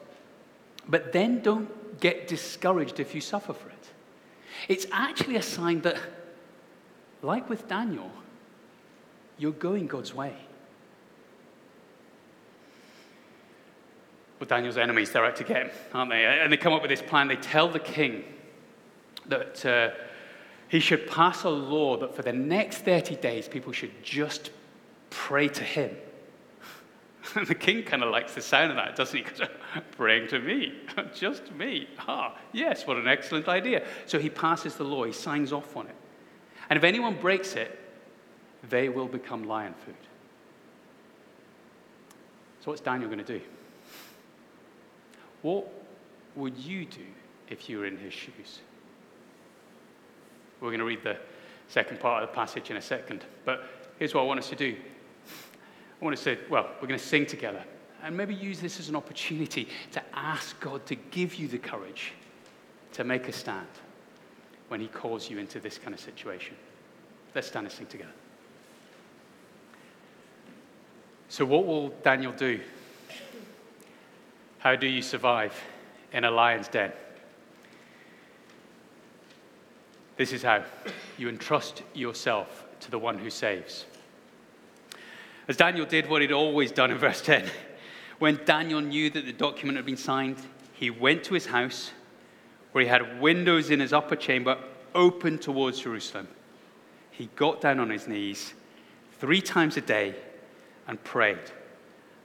But 0.88 1.12
then 1.12 1.40
don't 1.40 1.70
get 2.02 2.26
discouraged 2.26 2.98
if 2.98 3.14
you 3.14 3.20
suffer 3.20 3.52
for 3.52 3.68
it. 3.68 3.86
It's 4.68 4.86
actually 4.90 5.36
a 5.36 5.42
sign 5.42 5.82
that, 5.82 5.96
like 7.22 7.48
with 7.48 7.68
Daniel, 7.68 8.10
you're 9.38 9.52
going 9.52 9.86
God's 9.86 10.12
way. 10.12 10.34
Well, 14.40 14.48
Daniel's 14.48 14.76
enemies, 14.76 15.12
they're 15.12 15.24
out 15.24 15.36
to 15.36 15.44
get 15.44 15.62
him, 15.62 15.70
aren't 15.94 16.10
they? 16.10 16.24
And 16.24 16.52
they 16.52 16.56
come 16.56 16.72
up 16.72 16.82
with 16.82 16.90
this 16.90 17.00
plan. 17.00 17.28
They 17.28 17.36
tell 17.36 17.68
the 17.68 17.78
king 17.78 18.24
that 19.26 19.64
uh, 19.64 19.90
he 20.66 20.80
should 20.80 21.06
pass 21.06 21.44
a 21.44 21.50
law 21.50 21.96
that 21.98 22.16
for 22.16 22.22
the 22.22 22.32
next 22.32 22.78
30 22.78 23.14
days, 23.16 23.46
people 23.46 23.72
should 23.72 24.02
just 24.02 24.50
pray 25.10 25.46
to 25.46 25.62
him. 25.62 25.96
And 27.34 27.46
the 27.46 27.54
king 27.54 27.82
kind 27.84 28.02
of 28.02 28.10
likes 28.10 28.34
the 28.34 28.42
sound 28.42 28.70
of 28.70 28.76
that, 28.76 28.96
doesn't 28.96 29.16
he? 29.16 29.24
Praying 29.96 30.28
to 30.28 30.38
me, 30.38 30.74
just 31.14 31.52
me. 31.52 31.88
Ah, 32.00 32.36
yes, 32.52 32.86
what 32.86 32.96
an 32.96 33.08
excellent 33.08 33.48
idea. 33.48 33.86
So 34.06 34.18
he 34.18 34.28
passes 34.28 34.76
the 34.76 34.84
law, 34.84 35.04
he 35.04 35.12
signs 35.12 35.52
off 35.52 35.76
on 35.76 35.86
it. 35.86 35.96
And 36.68 36.76
if 36.76 36.84
anyone 36.84 37.16
breaks 37.20 37.54
it, 37.54 37.78
they 38.68 38.88
will 38.88 39.08
become 39.08 39.44
lion 39.44 39.74
food. 39.84 39.94
So, 42.60 42.70
what's 42.70 42.80
Daniel 42.80 43.08
going 43.08 43.24
to 43.24 43.38
do? 43.38 43.44
What 45.42 45.66
would 46.36 46.56
you 46.56 46.84
do 46.84 47.04
if 47.48 47.68
you 47.68 47.78
were 47.78 47.86
in 47.86 47.98
his 47.98 48.12
shoes? 48.12 48.60
We're 50.60 50.68
going 50.68 50.78
to 50.78 50.84
read 50.84 51.02
the 51.02 51.16
second 51.66 51.98
part 51.98 52.22
of 52.22 52.28
the 52.28 52.34
passage 52.34 52.70
in 52.70 52.76
a 52.76 52.82
second. 52.82 53.24
But 53.44 53.64
here's 53.98 54.14
what 54.14 54.20
I 54.20 54.24
want 54.24 54.38
us 54.38 54.48
to 54.50 54.56
do 54.56 54.76
I 56.02 56.04
want 56.04 56.18
to, 56.18 56.36
well, 56.50 56.68
we're 56.80 56.88
going 56.88 56.98
to 56.98 57.06
sing 57.06 57.26
together. 57.26 57.62
And 58.02 58.16
maybe 58.16 58.34
use 58.34 58.60
this 58.60 58.80
as 58.80 58.88
an 58.88 58.96
opportunity 58.96 59.68
to 59.92 60.02
ask 60.12 60.58
God 60.58 60.84
to 60.86 60.96
give 60.96 61.36
you 61.36 61.46
the 61.46 61.58
courage 61.58 62.12
to 62.94 63.04
make 63.04 63.28
a 63.28 63.32
stand 63.32 63.68
when 64.66 64.80
he 64.80 64.88
calls 64.88 65.30
you 65.30 65.38
into 65.38 65.60
this 65.60 65.78
kind 65.78 65.94
of 65.94 66.00
situation. 66.00 66.56
Let's 67.36 67.46
stand 67.46 67.66
and 67.66 67.72
sing 67.72 67.86
together. 67.86 68.10
So, 71.28 71.44
what 71.44 71.66
will 71.66 71.90
Daniel 72.02 72.32
do? 72.32 72.60
How 74.58 74.74
do 74.74 74.88
you 74.88 75.02
survive 75.02 75.54
in 76.12 76.24
a 76.24 76.30
lion's 76.32 76.66
den? 76.66 76.92
This 80.16 80.32
is 80.32 80.42
how 80.42 80.64
you 81.16 81.28
entrust 81.28 81.84
yourself 81.94 82.66
to 82.80 82.90
the 82.90 82.98
one 82.98 83.18
who 83.18 83.30
saves. 83.30 83.86
As 85.52 85.58
Daniel 85.58 85.84
did 85.84 86.08
what 86.08 86.22
he'd 86.22 86.32
always 86.32 86.72
done 86.72 86.90
in 86.90 86.96
verse 86.96 87.20
10. 87.20 87.44
When 88.18 88.40
Daniel 88.46 88.80
knew 88.80 89.10
that 89.10 89.26
the 89.26 89.34
document 89.34 89.76
had 89.76 89.84
been 89.84 89.98
signed, 89.98 90.38
he 90.72 90.88
went 90.88 91.24
to 91.24 91.34
his 91.34 91.44
house 91.44 91.90
where 92.72 92.84
he 92.84 92.88
had 92.88 93.20
windows 93.20 93.68
in 93.68 93.78
his 93.78 93.92
upper 93.92 94.16
chamber 94.16 94.56
open 94.94 95.36
towards 95.36 95.80
Jerusalem. 95.80 96.26
He 97.10 97.28
got 97.36 97.60
down 97.60 97.80
on 97.80 97.90
his 97.90 98.08
knees 98.08 98.54
three 99.20 99.42
times 99.42 99.76
a 99.76 99.82
day 99.82 100.14
and 100.88 101.04
prayed 101.04 101.52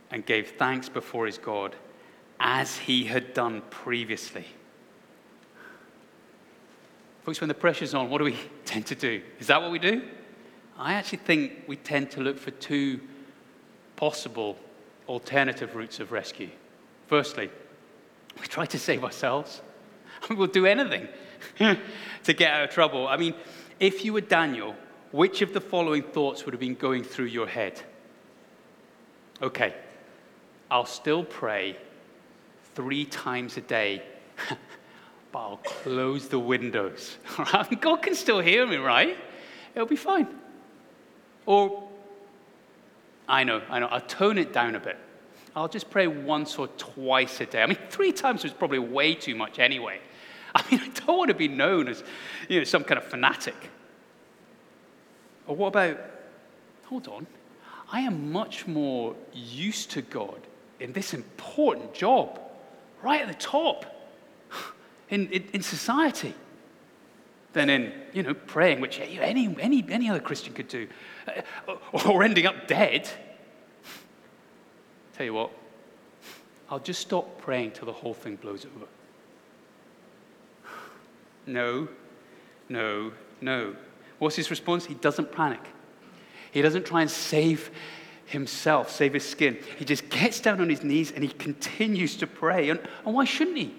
and 0.09 0.25
gave 0.25 0.51
thanks 0.51 0.87
before 0.87 1.25
his 1.25 1.37
God 1.37 1.75
as 2.39 2.77
he 2.77 3.03
had 3.03 3.33
done 3.33 3.61
previously. 3.69 4.45
Folks, 7.23 7.41
when 7.41 7.49
the 7.49 7.53
pressure's 7.53 7.93
on, 7.93 8.09
what 8.09 8.19
do 8.19 8.23
we 8.23 8.37
tend 8.65 8.85
to 8.85 8.95
do? 8.95 9.21
Is 9.41 9.47
that 9.47 9.61
what 9.61 9.69
we 9.69 9.79
do? 9.79 10.01
I 10.77 10.93
actually 10.93 11.17
think 11.17 11.63
we 11.67 11.75
tend 11.75 12.09
to 12.11 12.21
look 12.21 12.39
for 12.39 12.51
two 12.51 13.01
possible 13.97 14.55
alternative 15.09 15.75
routes 15.75 15.99
of 15.99 16.13
rescue. 16.13 16.49
Firstly, 17.07 17.49
we 18.39 18.47
try 18.47 18.65
to 18.67 18.79
save 18.79 19.03
ourselves. 19.03 19.61
We'll 20.31 20.47
do 20.47 20.65
anything 20.65 21.07
to 22.23 22.33
get 22.33 22.51
out 22.51 22.63
of 22.63 22.69
trouble. 22.71 23.07
I 23.07 23.17
mean, 23.17 23.35
if 23.79 24.03
you 24.03 24.13
were 24.13 24.21
Daniel, 24.21 24.75
which 25.11 25.43
of 25.43 25.53
the 25.53 25.61
following 25.61 26.01
thoughts 26.01 26.43
would 26.43 26.53
have 26.53 26.59
been 26.59 26.73
going 26.73 27.03
through 27.03 27.25
your 27.25 27.47
head? 27.47 27.79
Okay, 29.39 29.75
I'll 30.71 30.87
still 30.87 31.23
pray 31.23 31.77
three 32.73 33.05
times 33.05 33.57
a 33.57 33.61
day, 33.61 34.01
but 35.31 35.39
I'll 35.39 35.57
close 35.57 36.27
the 36.27 36.39
windows. 36.39 37.17
God 37.79 37.97
can 38.01 38.15
still 38.15 38.39
hear 38.39 38.65
me, 38.65 38.77
right? 38.77 39.17
It'll 39.75 39.87
be 39.87 39.95
fine. 39.95 40.27
Or, 41.45 41.86
I 43.27 43.43
know, 43.43 43.61
I 43.69 43.79
know, 43.79 43.87
I'll 43.87 44.01
tone 44.01 44.37
it 44.37 44.53
down 44.53 44.75
a 44.75 44.79
bit. 44.79 44.97
I'll 45.55 45.67
just 45.67 45.89
pray 45.89 46.07
once 46.07 46.57
or 46.57 46.67
twice 46.67 47.41
a 47.41 47.45
day. 47.45 47.63
I 47.63 47.65
mean, 47.65 47.79
three 47.89 48.11
times 48.11 48.43
was 48.43 48.53
probably 48.53 48.79
way 48.79 49.15
too 49.15 49.35
much 49.35 49.59
anyway. 49.59 49.99
I 50.55 50.63
mean, 50.69 50.79
I 50.79 50.89
don't 50.89 51.17
want 51.17 51.29
to 51.29 51.35
be 51.35 51.47
known 51.47 51.87
as, 51.87 52.03
you 52.47 52.59
know, 52.59 52.63
some 52.63 52.83
kind 52.83 52.97
of 52.97 53.05
fanatic. 53.05 53.55
Or 55.47 55.55
what 55.55 55.69
about, 55.69 55.99
hold 56.85 57.07
on, 57.07 57.25
I 57.91 58.01
am 58.01 58.31
much 58.31 58.67
more 58.67 59.15
used 59.33 59.91
to 59.91 60.01
God 60.01 60.39
in 60.79 60.93
this 60.93 61.13
important 61.13 61.93
job, 61.93 62.39
right 63.01 63.21
at 63.21 63.27
the 63.27 63.33
top 63.33 63.85
in, 65.09 65.27
in, 65.29 65.43
in 65.53 65.61
society, 65.61 66.33
than 67.53 67.69
in, 67.69 67.93
you 68.13 68.23
know, 68.23 68.33
praying, 68.33 68.81
which 68.81 68.99
any, 68.99 69.55
any, 69.59 69.85
any 69.89 70.09
other 70.09 70.19
Christian 70.19 70.53
could 70.53 70.67
do, 70.67 70.87
uh, 71.27 71.75
or 72.07 72.23
ending 72.23 72.45
up 72.45 72.67
dead. 72.67 73.09
Tell 75.13 75.25
you 75.25 75.33
what, 75.33 75.51
I'll 76.69 76.79
just 76.79 77.01
stop 77.01 77.39
praying 77.39 77.71
till 77.71 77.85
the 77.85 77.93
whole 77.93 78.13
thing 78.13 78.35
blows 78.35 78.65
over. 78.65 78.85
No, 81.45 81.87
no, 82.69 83.13
no. 83.41 83.75
What's 84.19 84.35
his 84.35 84.49
response? 84.49 84.85
He 84.85 84.95
doesn't 84.95 85.31
panic. 85.31 85.61
He 86.51 86.61
doesn't 86.61 86.85
try 86.85 87.01
and 87.01 87.09
save 87.09 87.71
himself, 88.25 88.91
save 88.91 89.13
his 89.13 89.27
skin. 89.27 89.57
He 89.77 89.85
just 89.85 90.09
gets 90.09 90.39
down 90.41 90.59
on 90.59 90.69
his 90.69 90.83
knees 90.83 91.11
and 91.11 91.23
he 91.23 91.29
continues 91.29 92.17
to 92.17 92.27
pray. 92.27 92.69
And, 92.69 92.79
and 93.05 93.15
why 93.15 93.25
shouldn't 93.25 93.57
he? 93.57 93.73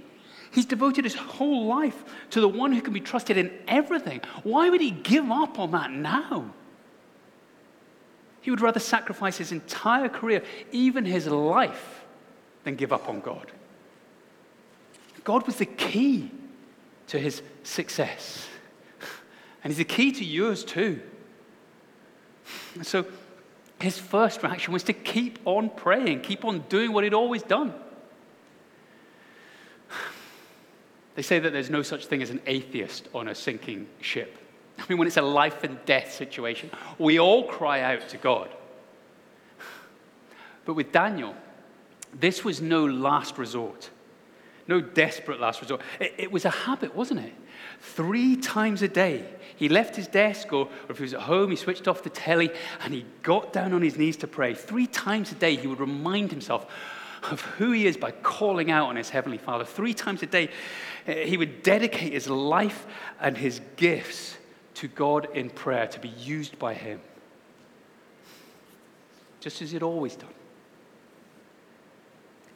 He's 0.50 0.66
devoted 0.66 1.04
his 1.04 1.14
whole 1.14 1.66
life 1.66 2.04
to 2.30 2.40
the 2.40 2.48
one 2.48 2.72
who 2.72 2.80
can 2.80 2.92
be 2.92 3.00
trusted 3.00 3.36
in 3.36 3.52
everything. 3.66 4.20
Why 4.42 4.70
would 4.70 4.80
he 4.80 4.90
give 4.90 5.30
up 5.30 5.58
on 5.58 5.72
that 5.72 5.90
now? 5.90 6.54
He 8.40 8.50
would 8.50 8.60
rather 8.60 8.80
sacrifice 8.80 9.36
his 9.36 9.52
entire 9.52 10.08
career, 10.08 10.42
even 10.72 11.04
his 11.04 11.26
life, 11.26 12.04
than 12.64 12.76
give 12.76 12.92
up 12.92 13.08
on 13.08 13.20
God. 13.20 13.52
God 15.24 15.46
was 15.46 15.56
the 15.56 15.66
key 15.66 16.30
to 17.08 17.18
his 17.18 17.42
success. 17.62 18.46
And 19.62 19.70
he's 19.70 19.78
the 19.78 19.84
key 19.84 20.12
to 20.12 20.24
yours 20.24 20.64
too. 20.64 21.00
So 22.82 23.04
his 23.80 23.98
first 23.98 24.42
reaction 24.42 24.72
was 24.72 24.84
to 24.84 24.92
keep 24.92 25.38
on 25.44 25.68
praying, 25.68 26.22
keep 26.22 26.44
on 26.44 26.60
doing 26.68 26.92
what 26.92 27.04
he'd 27.04 27.14
always 27.14 27.42
done. 27.42 27.74
They 31.18 31.22
say 31.22 31.40
that 31.40 31.52
there's 31.52 31.68
no 31.68 31.82
such 31.82 32.06
thing 32.06 32.22
as 32.22 32.30
an 32.30 32.40
atheist 32.46 33.08
on 33.12 33.26
a 33.26 33.34
sinking 33.34 33.88
ship. 34.00 34.38
I 34.78 34.84
mean, 34.88 34.98
when 34.98 35.08
it's 35.08 35.16
a 35.16 35.22
life 35.22 35.64
and 35.64 35.84
death 35.84 36.12
situation, 36.12 36.70
we 36.96 37.18
all 37.18 37.42
cry 37.42 37.80
out 37.80 38.08
to 38.10 38.16
God. 38.18 38.48
But 40.64 40.74
with 40.74 40.92
Daniel, 40.92 41.34
this 42.14 42.44
was 42.44 42.62
no 42.62 42.86
last 42.86 43.36
resort, 43.36 43.90
no 44.68 44.80
desperate 44.80 45.40
last 45.40 45.60
resort. 45.60 45.80
It, 45.98 46.14
it, 46.18 46.30
was 46.30 46.44
a 46.44 46.50
habit, 46.50 46.94
wasn't 46.94 47.18
it? 47.18 47.32
Three 47.80 48.36
times 48.36 48.82
a 48.82 48.88
day, 48.88 49.24
he 49.56 49.68
left 49.68 49.96
his 49.96 50.06
desk, 50.06 50.52
or, 50.52 50.66
or 50.66 50.90
if 50.90 50.98
he 50.98 51.02
was 51.02 51.14
at 51.14 51.22
home, 51.22 51.50
he 51.50 51.56
switched 51.56 51.88
off 51.88 52.04
the 52.04 52.10
telly 52.10 52.52
and 52.84 52.94
he 52.94 53.04
got 53.24 53.52
down 53.52 53.72
on 53.72 53.82
his 53.82 53.96
knees 53.98 54.18
to 54.18 54.28
pray. 54.28 54.54
Three 54.54 54.86
times 54.86 55.32
a 55.32 55.34
day, 55.34 55.56
he 55.56 55.66
would 55.66 55.80
remind 55.80 56.30
himself 56.30 56.72
of 57.24 57.40
who 57.40 57.72
he 57.72 57.86
is 57.86 57.96
by 57.96 58.10
calling 58.10 58.70
out 58.70 58.88
on 58.88 58.96
his 58.96 59.10
heavenly 59.10 59.38
Father. 59.38 59.64
Three 59.64 59.94
times 59.94 60.22
a 60.22 60.26
day, 60.26 60.50
Eh, 61.08 61.24
he 61.24 61.36
would 61.36 61.64
dedicate 61.64 62.12
his 62.12 62.28
life 62.28 62.86
and 63.20 63.36
his 63.36 63.60
gifts 63.76 64.38
to 64.78 64.86
God 64.86 65.26
in 65.34 65.50
prayer 65.50 65.88
to 65.88 65.98
be 65.98 66.08
used 66.08 66.56
by 66.56 66.72
Him, 66.72 67.00
just 69.40 69.60
as 69.60 69.72
He'd 69.72 69.82
always 69.82 70.14
done. 70.14 70.30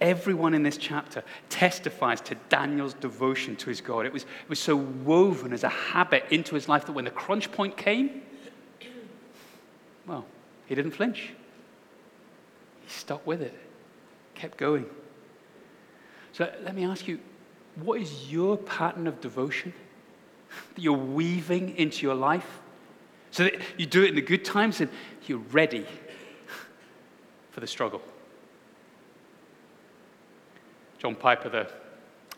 Everyone 0.00 0.54
in 0.54 0.62
this 0.62 0.76
chapter 0.76 1.25
testifies 1.49 2.21
to 2.23 2.37
Daniel's 2.49 2.94
devotion 2.94 3.56
to 3.56 3.71
his 3.71 3.80
God. 3.80 4.06
It 4.06 4.12
was, 4.12 4.23
it 4.23 4.49
was 4.49 4.61
so 4.61 4.76
woven 4.76 5.52
as 5.52 5.64
a 5.64 5.68
habit 5.68 6.25
into 6.30 6.54
his 6.54 6.68
life 6.68 6.87
that 6.87 6.92
when 6.92 7.04
the 7.04 7.11
crunch 7.11 7.50
point 7.50 7.76
came, 7.76 8.23
well, 10.06 10.25
he 10.66 10.76
didn't 10.76 10.92
flinch. 10.92 11.32
He 12.82 12.88
stuck 12.88 13.25
with 13.26 13.42
it, 13.42 13.56
kept 14.35 14.59
going. 14.59 14.87
So 16.32 16.52
let 16.64 16.75
me 16.75 16.85
ask 16.85 17.06
you 17.09 17.18
what 17.76 18.00
is 18.00 18.31
your 18.31 18.57
pattern 18.57 19.07
of 19.07 19.21
devotion? 19.21 19.73
that 20.75 20.83
you're 20.83 20.93
weaving 20.93 21.76
into 21.76 22.02
your 22.02 22.14
life 22.14 22.61
so 23.31 23.45
that 23.45 23.55
you 23.76 23.87
do 23.87 24.02
it 24.02 24.11
in 24.11 24.14
the 24.14 24.21
good 24.21 24.45
times 24.45 24.81
and 24.81 24.91
you're 25.26 25.38
ready 25.38 25.87
for 27.50 27.61
the 27.61 27.67
struggle. 27.67 28.02
John 30.99 31.14
Piper, 31.14 31.49
the 31.49 31.71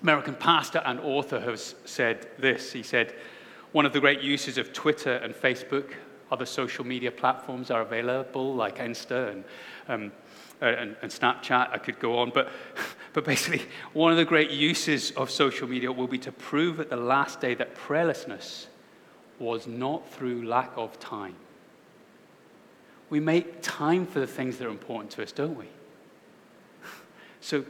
American 0.02 0.34
pastor 0.34 0.82
and 0.84 1.00
author, 1.00 1.40
has 1.40 1.74
said 1.84 2.28
this. 2.38 2.72
He 2.72 2.82
said, 2.82 3.14
One 3.72 3.84
of 3.84 3.92
the 3.92 4.00
great 4.00 4.22
uses 4.22 4.56
of 4.56 4.72
Twitter 4.72 5.16
and 5.16 5.34
Facebook, 5.34 5.92
other 6.30 6.46
social 6.46 6.84
media 6.84 7.10
platforms 7.10 7.70
are 7.70 7.82
available, 7.82 8.54
like 8.54 8.78
Insta 8.78 9.30
and 9.30 9.44
um, 9.88 10.12
uh, 10.62 10.66
and, 10.66 10.96
and, 11.02 11.10
Snapchat, 11.10 11.70
I 11.72 11.78
could 11.78 11.98
go 11.98 12.18
on. 12.18 12.30
But, 12.30 12.48
but 13.14 13.24
basically, 13.24 13.62
one 13.92 14.10
of 14.10 14.18
the 14.18 14.24
great 14.24 14.50
uses 14.50 15.12
of 15.12 15.30
social 15.30 15.68
media 15.68 15.90
will 15.90 16.08
be 16.08 16.18
to 16.18 16.32
prove 16.32 16.80
at 16.80 16.90
the 16.90 16.96
last 16.96 17.40
day 17.40 17.54
that 17.54 17.76
prayerlessness 17.76 18.66
was 19.38 19.68
not 19.68 20.12
through 20.12 20.44
lack 20.46 20.72
of 20.76 20.98
time. 20.98 21.36
We 23.10 23.20
make 23.20 23.62
time 23.62 24.04
for 24.04 24.18
the 24.18 24.26
things 24.26 24.58
that 24.58 24.66
are 24.66 24.70
important 24.70 25.12
to 25.12 25.22
us, 25.22 25.32
don't 25.32 25.56
we? 25.56 25.66
So, 27.40 27.64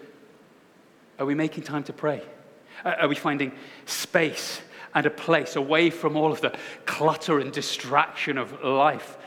are 1.18 1.26
we 1.26 1.34
making 1.34 1.64
time 1.64 1.82
to 1.84 1.92
pray? 1.92 2.22
Are 2.84 3.08
we 3.08 3.14
finding 3.14 3.52
space 3.86 4.62
and 4.94 5.04
a 5.04 5.10
place 5.10 5.56
away 5.56 5.90
from 5.90 6.16
all 6.16 6.32
of 6.32 6.40
the 6.40 6.56
clutter 6.86 7.38
and 7.38 7.52
distraction 7.52 8.38
of 8.38 8.62
life 8.62 9.18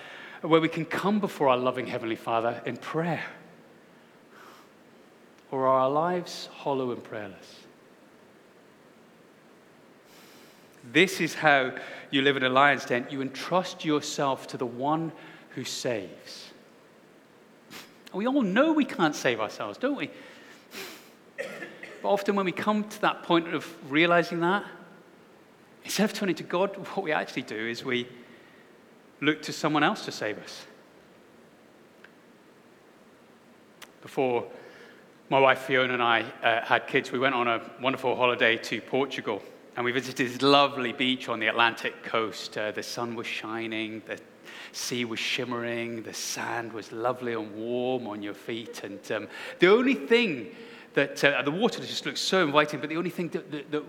where 0.42 0.62
we 0.62 0.70
can 0.70 0.86
come 0.86 1.20
before 1.20 1.50
our 1.50 1.58
loving 1.58 1.86
Heavenly 1.86 2.16
Father 2.16 2.62
in 2.66 2.78
prayer? 2.78 3.24
Or 5.52 5.68
are 5.68 5.80
our 5.80 5.90
lives 5.90 6.50
hollow 6.52 6.92
and 6.92 7.04
prayerless? 7.04 7.56
This 10.92 11.20
is 11.20 11.34
how 11.34 11.74
you 12.12 12.22
live 12.22 12.38
in 12.38 12.44
a 12.44 12.50
lion's 12.50 12.86
den. 12.86 13.08
You 13.10 13.22
entrust 13.22 13.84
yourself 13.84 14.48
to 14.48 14.58
the 14.58 14.66
one 14.66 15.12
who 15.52 15.64
saves. 15.64 16.52
We 18.14 18.26
all 18.26 18.42
know 18.42 18.72
we 18.72 18.86
can't 18.86 19.16
save 19.16 19.40
ourselves, 19.40 19.78
don't 19.78 19.98
we? 19.98 20.10
But 21.38 22.10
often 22.10 22.36
when 22.36 22.46
we 22.46 22.52
come 22.52 22.86
to 22.86 23.02
that 23.02 23.24
point 23.24 23.54
of 23.54 23.68
realizing 23.92 24.40
that, 24.42 24.66
instead 25.84 26.06
of 26.06 26.14
turning 26.14 26.36
to 26.36 26.44
God, 26.44 26.76
what 26.96 27.04
we 27.04 27.12
actually 27.12 27.42
do 27.42 27.56
is 27.56 27.84
we 27.84 28.08
look 29.20 29.42
to 29.44 29.54
someone 29.54 29.84
else 29.84 30.06
to 30.06 30.12
save 30.12 30.38
us. 30.40 30.66
Before 34.02 34.46
my 35.30 35.40
wife 35.40 35.60
Fiona 35.60 35.94
and 35.94 36.02
I 36.02 36.22
uh, 36.42 36.62
had 36.62 36.88
kids. 36.88 37.12
We 37.12 37.20
went 37.20 37.36
on 37.36 37.48
a 37.48 37.62
wonderful 37.82 38.16
holiday 38.16 38.56
to 38.58 38.80
Portugal 38.80 39.44
and 39.76 39.84
we 39.84 39.92
visited 39.92 40.26
this 40.26 40.42
lovely 40.42 40.94
beach 40.94 41.28
on 41.28 41.40
the 41.40 41.48
Atlantic 41.48 42.02
coast. 42.02 42.58
Uh, 42.58 42.72
the 42.72 42.82
sun 42.82 43.14
was 43.14 43.28
shining, 43.28 44.02
the 44.08 44.20
sea 44.72 45.04
was 45.04 45.20
shimmering, 45.20 46.02
the 46.04 46.14
sand 46.14 46.72
was 46.72 46.94
lovely 46.94 47.34
and 47.34 47.54
warm 47.56 48.08
on 48.08 48.24
your 48.24 48.34
feet. 48.34 48.84
And 48.84 49.00
um, 49.12 49.28
the 49.60 49.68
only 49.68 49.96
thing 49.96 50.56
that 50.94 51.22
uh, 51.24 51.42
the 51.42 51.52
water 51.52 51.82
just 51.82 52.06
looked 52.06 52.18
so 52.20 52.46
inviting, 52.46 52.80
but 52.80 52.88
the 52.88 52.98
only 52.98 53.10
thing 53.10 53.28
that, 53.30 53.52
that, 53.52 53.72
that 53.72 53.84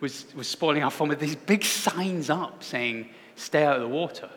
was, 0.00 0.26
was 0.34 0.46
spoiling 0.46 0.82
our 0.82 0.90
fun 0.90 1.08
were 1.08 1.14
these 1.14 1.36
big 1.36 1.64
signs 1.64 2.28
up 2.28 2.62
saying, 2.62 3.08
stay 3.34 3.64
out 3.64 3.76
of 3.76 3.82
the 3.82 3.88
water. 3.88 4.28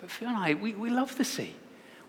But 0.00 0.10
Fiona 0.10 0.36
and 0.36 0.44
I, 0.44 0.54
we, 0.54 0.72
we 0.72 0.88
love 0.88 1.18
the 1.18 1.24
sea. 1.24 1.54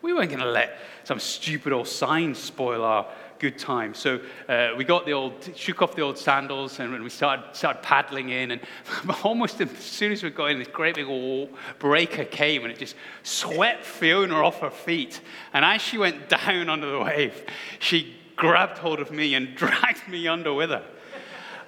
We 0.01 0.13
weren't 0.13 0.29
going 0.29 0.41
to 0.41 0.49
let 0.49 0.77
some 1.03 1.19
stupid 1.19 1.73
old 1.73 1.87
sign 1.87 2.33
spoil 2.35 2.83
our 2.83 3.07
good 3.39 3.57
time. 3.57 3.93
So 3.93 4.19
uh, 4.47 4.71
we 4.77 4.83
got 4.83 5.05
the 5.05 5.13
old, 5.13 5.33
shook 5.55 5.81
off 5.81 5.95
the 5.95 6.01
old 6.01 6.17
sandals 6.17 6.79
and 6.79 7.01
we 7.01 7.09
started, 7.09 7.55
started 7.55 7.81
paddling 7.81 8.29
in. 8.29 8.51
And 8.51 8.61
almost 9.23 9.59
as 9.61 9.71
soon 9.77 10.11
as 10.11 10.21
we 10.21 10.29
got 10.29 10.51
in, 10.51 10.59
this 10.59 10.67
great 10.67 10.95
big 10.95 11.07
old 11.07 11.49
breaker 11.79 12.25
came 12.25 12.63
and 12.63 12.71
it 12.71 12.77
just 12.77 12.95
swept 13.23 13.85
Fiona 13.85 14.35
off 14.35 14.59
her 14.59 14.69
feet. 14.69 15.21
And 15.53 15.63
as 15.65 15.81
she 15.81 15.97
went 15.97 16.29
down 16.29 16.69
under 16.69 16.91
the 16.91 16.99
wave, 16.99 17.43
she 17.79 18.15
grabbed 18.35 18.77
hold 18.77 18.99
of 18.99 19.11
me 19.11 19.33
and 19.35 19.55
dragged 19.55 20.07
me 20.07 20.27
under 20.27 20.53
with 20.53 20.69
her. 20.69 20.83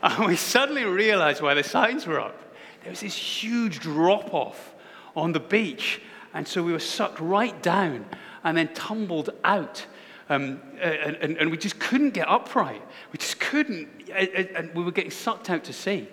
And 0.03 0.25
we 0.25 0.35
suddenly 0.35 0.83
realized 0.83 1.41
why 1.41 1.53
the 1.53 1.63
signs 1.63 2.07
were 2.07 2.19
up. 2.19 2.38
There 2.83 2.89
was 2.89 3.01
this 3.01 3.15
huge 3.15 3.79
drop 3.79 4.33
off 4.33 4.73
on 5.15 5.31
the 5.31 5.39
beach. 5.39 6.01
And 6.33 6.47
so 6.47 6.63
we 6.63 6.71
were 6.71 6.79
sucked 6.79 7.19
right 7.19 7.61
down 7.61 8.05
and 8.43 8.57
then 8.57 8.73
tumbled 8.73 9.31
out. 9.43 9.85
Um, 10.29 10.61
and, 10.79 11.15
and, 11.17 11.38
and, 11.38 11.51
we 11.51 11.57
just 11.57 11.77
couldn't 11.77 12.11
get 12.11 12.29
upright. 12.29 12.81
We 13.11 13.17
just 13.17 13.39
couldn't. 13.39 13.89
And 14.09 14.73
we 14.73 14.83
were 14.83 14.91
getting 14.91 15.11
sucked 15.11 15.50
out 15.50 15.65
to 15.65 15.73
sea. 15.73 16.07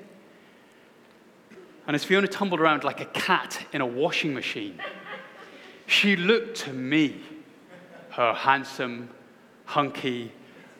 And 1.87 1.95
as 1.95 2.05
Fiona 2.05 2.27
tumbled 2.27 2.61
around 2.61 2.85
like 2.85 3.01
a 3.01 3.07
cat 3.07 3.65
in 3.73 3.81
a 3.81 3.87
washing 3.87 4.35
machine, 4.35 4.81
she 5.87 6.17
looked 6.17 6.57
to 6.59 6.73
me, 6.73 7.23
her 8.11 8.35
handsome, 8.35 9.09
hunky, 9.65 10.33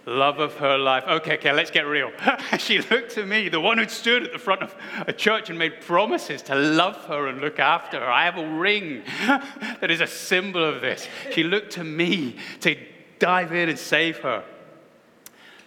love 0.09 0.39
of 0.39 0.55
her 0.57 0.79
life. 0.79 1.05
Okay, 1.07 1.35
okay, 1.35 1.53
let's 1.53 1.71
get 1.71 1.87
real. 1.87 2.11
she 2.59 2.81
looked 2.81 3.13
to 3.13 3.27
me, 3.27 3.49
the 3.49 3.61
one 3.61 3.79
who 3.79 3.89
stood 3.89 4.25
at 4.25 4.33
the 4.33 4.39
front 4.39 4.63
of 4.63 4.75
a 5.07 5.13
church 5.13 5.51
and 5.51 5.59
made 5.59 5.81
promises 5.81 6.43
to 6.43 6.55
love 6.55 6.97
her 7.07 7.29
and 7.29 7.41
look 7.41 7.59
after 7.59 8.01
her. 8.01 8.11
I 8.11 8.25
have 8.25 8.39
a 8.39 8.49
ring 8.49 9.03
that 9.27 9.91
is 9.91 10.01
a 10.01 10.07
symbol 10.07 10.65
of 10.65 10.81
this. 10.81 11.07
She 11.33 11.45
looked 11.45 11.73
to 11.73 11.85
me 11.85 12.37
to 12.61 12.77
dive 13.19 13.53
in 13.53 13.69
and 13.69 13.79
save 13.79 14.19
her. 14.19 14.45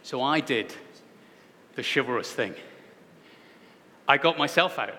So 0.04 0.22
I 0.22 0.40
did 0.40 0.74
the 1.76 1.84
chivalrous 1.84 2.32
thing. 2.32 2.56
I 4.08 4.18
got 4.18 4.38
myself 4.38 4.80
out. 4.80 4.96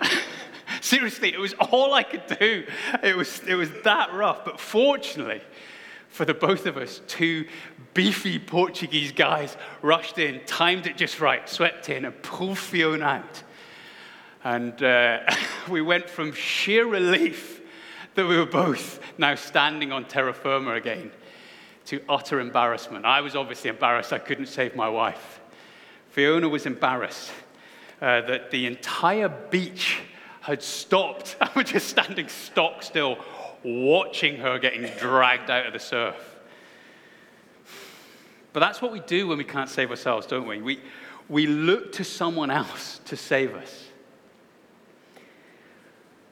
Seriously, 0.80 1.32
it 1.32 1.38
was 1.38 1.54
all 1.54 1.94
I 1.94 2.02
could 2.02 2.26
do. 2.38 2.64
It 3.02 3.16
was, 3.16 3.40
it 3.46 3.54
was 3.54 3.70
that 3.84 4.12
rough. 4.12 4.44
But 4.44 4.58
fortunately, 4.58 5.42
for 6.10 6.24
the 6.24 6.34
both 6.34 6.66
of 6.66 6.76
us, 6.76 7.00
two 7.06 7.46
beefy 7.94 8.38
Portuguese 8.38 9.12
guys 9.12 9.56
rushed 9.80 10.18
in, 10.18 10.40
timed 10.44 10.86
it 10.86 10.96
just 10.96 11.20
right, 11.20 11.48
swept 11.48 11.88
in, 11.88 12.04
and 12.04 12.22
pulled 12.22 12.58
Fiona 12.58 13.04
out. 13.04 13.42
And 14.44 14.82
uh, 14.82 15.20
we 15.70 15.80
went 15.80 16.10
from 16.10 16.32
sheer 16.32 16.86
relief 16.86 17.60
that 18.14 18.26
we 18.26 18.36
were 18.36 18.46
both 18.46 19.00
now 19.18 19.34
standing 19.34 19.92
on 19.92 20.04
terra 20.04 20.34
firma 20.34 20.74
again 20.74 21.12
to 21.86 22.02
utter 22.08 22.40
embarrassment. 22.40 23.04
I 23.04 23.20
was 23.20 23.36
obviously 23.36 23.70
embarrassed 23.70 24.12
I 24.12 24.18
couldn't 24.18 24.46
save 24.46 24.74
my 24.76 24.88
wife. 24.88 25.40
Fiona 26.10 26.48
was 26.48 26.66
embarrassed 26.66 27.30
uh, 28.02 28.20
that 28.22 28.50
the 28.50 28.66
entire 28.66 29.28
beach 29.28 30.00
had 30.40 30.62
stopped. 30.62 31.36
I 31.40 31.50
was 31.54 31.70
just 31.70 31.88
standing 31.88 32.28
stock 32.28 32.82
still, 32.82 33.16
watching 33.64 34.36
her 34.36 34.58
getting 34.58 34.82
dragged 34.98 35.50
out 35.50 35.66
of 35.66 35.72
the 35.72 35.78
surf. 35.78 36.16
But 38.52 38.60
that's 38.60 38.82
what 38.82 38.92
we 38.92 39.00
do 39.00 39.28
when 39.28 39.38
we 39.38 39.44
can't 39.44 39.68
save 39.68 39.90
ourselves, 39.90 40.26
don't 40.26 40.46
we? 40.46 40.60
We, 40.60 40.80
we 41.28 41.46
look 41.46 41.92
to 41.92 42.04
someone 42.04 42.50
else 42.50 43.00
to 43.06 43.16
save 43.16 43.54
us. 43.54 43.86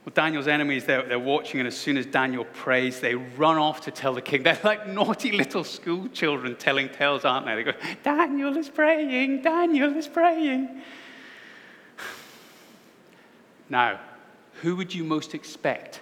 Well, 0.05 0.13
Daniel's 0.15 0.49
enemies, 0.49 0.85
they're, 0.85 1.03
they're 1.03 1.19
watching, 1.19 1.61
and 1.61 1.67
as 1.67 1.77
soon 1.77 1.99
as 1.99 2.07
Daniel 2.07 2.45
prays, 2.45 2.99
they 2.99 3.15
run 3.15 3.59
off 3.59 3.83
to 3.83 3.91
tell 3.91 4.15
the 4.15 4.23
king. 4.23 4.43
They're 4.43 4.59
like 4.65 4.89
naughty 4.89 5.33
little 5.33 5.65
school 5.65 6.09
children 6.09 6.57
telling 6.57 6.89
tales, 6.89 7.25
aren't 7.25 7.47
they? 7.47 7.57
They 7.57 7.63
go, 7.63 7.73
Daniel 8.03 8.57
is 8.57 8.71
praying, 8.71 9.43
Daniel 9.43 9.95
is 9.95 10.09
praying. 10.09 10.83
Now, 13.69 14.01
who 14.63 14.77
would 14.77 14.95
you 14.95 15.05
most 15.05 15.35
expect 15.35 16.01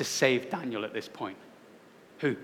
to 0.00 0.04
save 0.04 0.48
Daniel 0.48 0.86
at 0.86 0.94
this 0.94 1.08
point? 1.08 1.36
Who? 2.20 2.34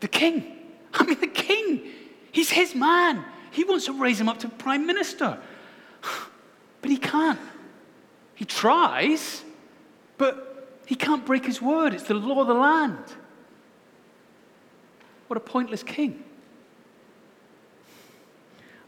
The 0.00 0.08
king. 0.08 0.56
I 0.94 1.04
mean, 1.04 1.20
the 1.20 1.26
king. 1.26 1.82
He's 2.32 2.48
his 2.48 2.74
man. 2.74 3.22
He 3.50 3.62
wants 3.62 3.84
to 3.84 3.92
raise 3.92 4.18
him 4.18 4.30
up 4.30 4.38
to 4.38 4.48
prime 4.48 4.86
minister. 4.86 5.38
But 6.80 6.90
he 6.90 6.98
can't. 6.98 7.40
He 8.34 8.44
tries, 8.44 9.42
but 10.18 10.82
he 10.84 10.94
can't 10.94 11.24
break 11.24 11.46
his 11.46 11.62
word. 11.62 11.94
It's 11.94 12.02
the 12.02 12.12
law 12.12 12.42
of 12.42 12.46
the 12.46 12.52
land. 12.52 13.02
What 15.28 15.38
a 15.38 15.40
pointless 15.40 15.82
king. 15.82 16.22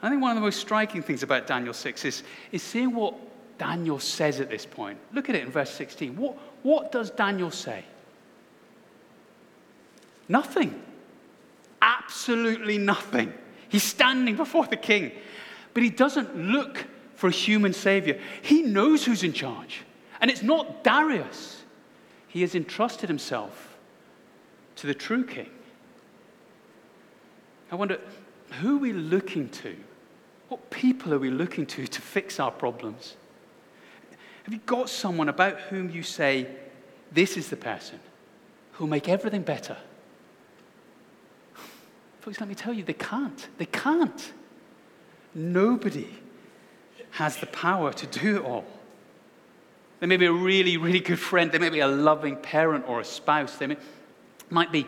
I 0.03 0.11
think 0.11 0.21
one 0.21 0.31
of 0.31 0.35
the 0.35 0.43
most 0.43 0.61
striking 0.61 1.03
things 1.03 1.23
about 1.23 1.47
Daniel 1.47 1.73
6 1.73 2.05
is, 2.05 2.23
is 2.53 2.63
seeing 2.63 2.95
what 2.95 3.15
Daniel 3.57 3.99
says 3.99 4.41
at 4.41 4.51
this 4.51 4.67
point. 4.67 4.99
Look 5.15 5.31
at 5.31 5.35
it 5.35 5.43
in 5.43 5.51
verse 5.51 5.71
16. 5.71 6.17
What, 6.17 6.37
what 6.67 6.91
does 6.91 7.11
Daniel 7.11 7.53
say? 7.53 7.85
Nothing. 10.29 10.83
Absolutely 11.81 12.77
nothing. 12.77 13.33
He's 13.69 13.85
standing 13.85 14.35
before 14.35 14.67
the 14.67 14.77
king, 14.77 15.13
but 15.75 15.85
he 15.85 15.91
doesn't 15.91 16.37
look 16.37 16.85
for 17.15 17.29
a 17.29 17.31
human 17.31 17.73
savior. 17.73 18.21
He 18.43 18.63
knows 18.63 19.05
who's 19.05 19.23
in 19.23 19.33
charge, 19.33 19.83
and 20.21 20.29
it's 20.29 20.43
not 20.43 20.83
Darius. 20.83 21.63
He 22.27 22.41
has 22.41 22.57
entrusted 22.57 23.09
himself 23.09 23.77
to 24.75 24.89
the 24.89 24.95
true 24.95 25.25
king. 25.25 25.51
I 27.71 27.77
wonder, 27.77 28.01
who 28.61 28.75
are 28.75 28.81
we 28.81 28.93
looking 28.93 29.51
to? 29.51 29.77
What 30.49 30.69
people 30.71 31.15
are 31.15 31.21
we 31.21 31.31
looking 31.31 31.65
to 31.67 31.87
to 31.87 32.03
fix 32.03 32.41
our 32.41 32.51
problems? 32.51 33.15
Have 34.47 34.55
you 34.55 34.61
got 34.65 34.89
someone 34.89 35.29
about 35.29 35.59
whom 35.59 35.91
you 35.91 36.05
say, 36.05 36.47
this 37.11 37.37
is 37.37 37.49
the 37.49 37.57
person 37.57 37.99
who'll 38.75 38.87
make 38.87 39.09
everything 39.09 39.43
better? 39.43 39.77
Folks, 42.21 42.39
let 42.39 42.49
me 42.49 42.55
tell 42.55 42.73
you, 42.73 42.85
they 42.85 42.93
can't. 42.93 43.49
They 43.59 43.67
can't. 43.67 44.33
Nobody 45.35 46.07
has 47.11 47.39
the 47.39 47.47
power 47.47 47.93
to 47.95 48.07
do 48.07 48.37
it 48.37 48.45
all. 48.45 48.65
They 49.99 50.07
may 50.07 50.17
be 50.17 50.27
a 50.27 50.33
really, 50.33 50.77
really 50.77 51.01
good 51.01 51.19
friend. 51.19 51.51
They 51.51 51.59
may 51.59 51.71
be 51.71 51.81
a 51.81 51.89
loving 51.89 52.37
parent 52.37 52.85
or 52.87 53.01
a 53.01 53.05
spouse. 53.05 53.57
They 53.57 53.67
may, 53.67 53.79
might 54.49 54.71
be 54.71 54.87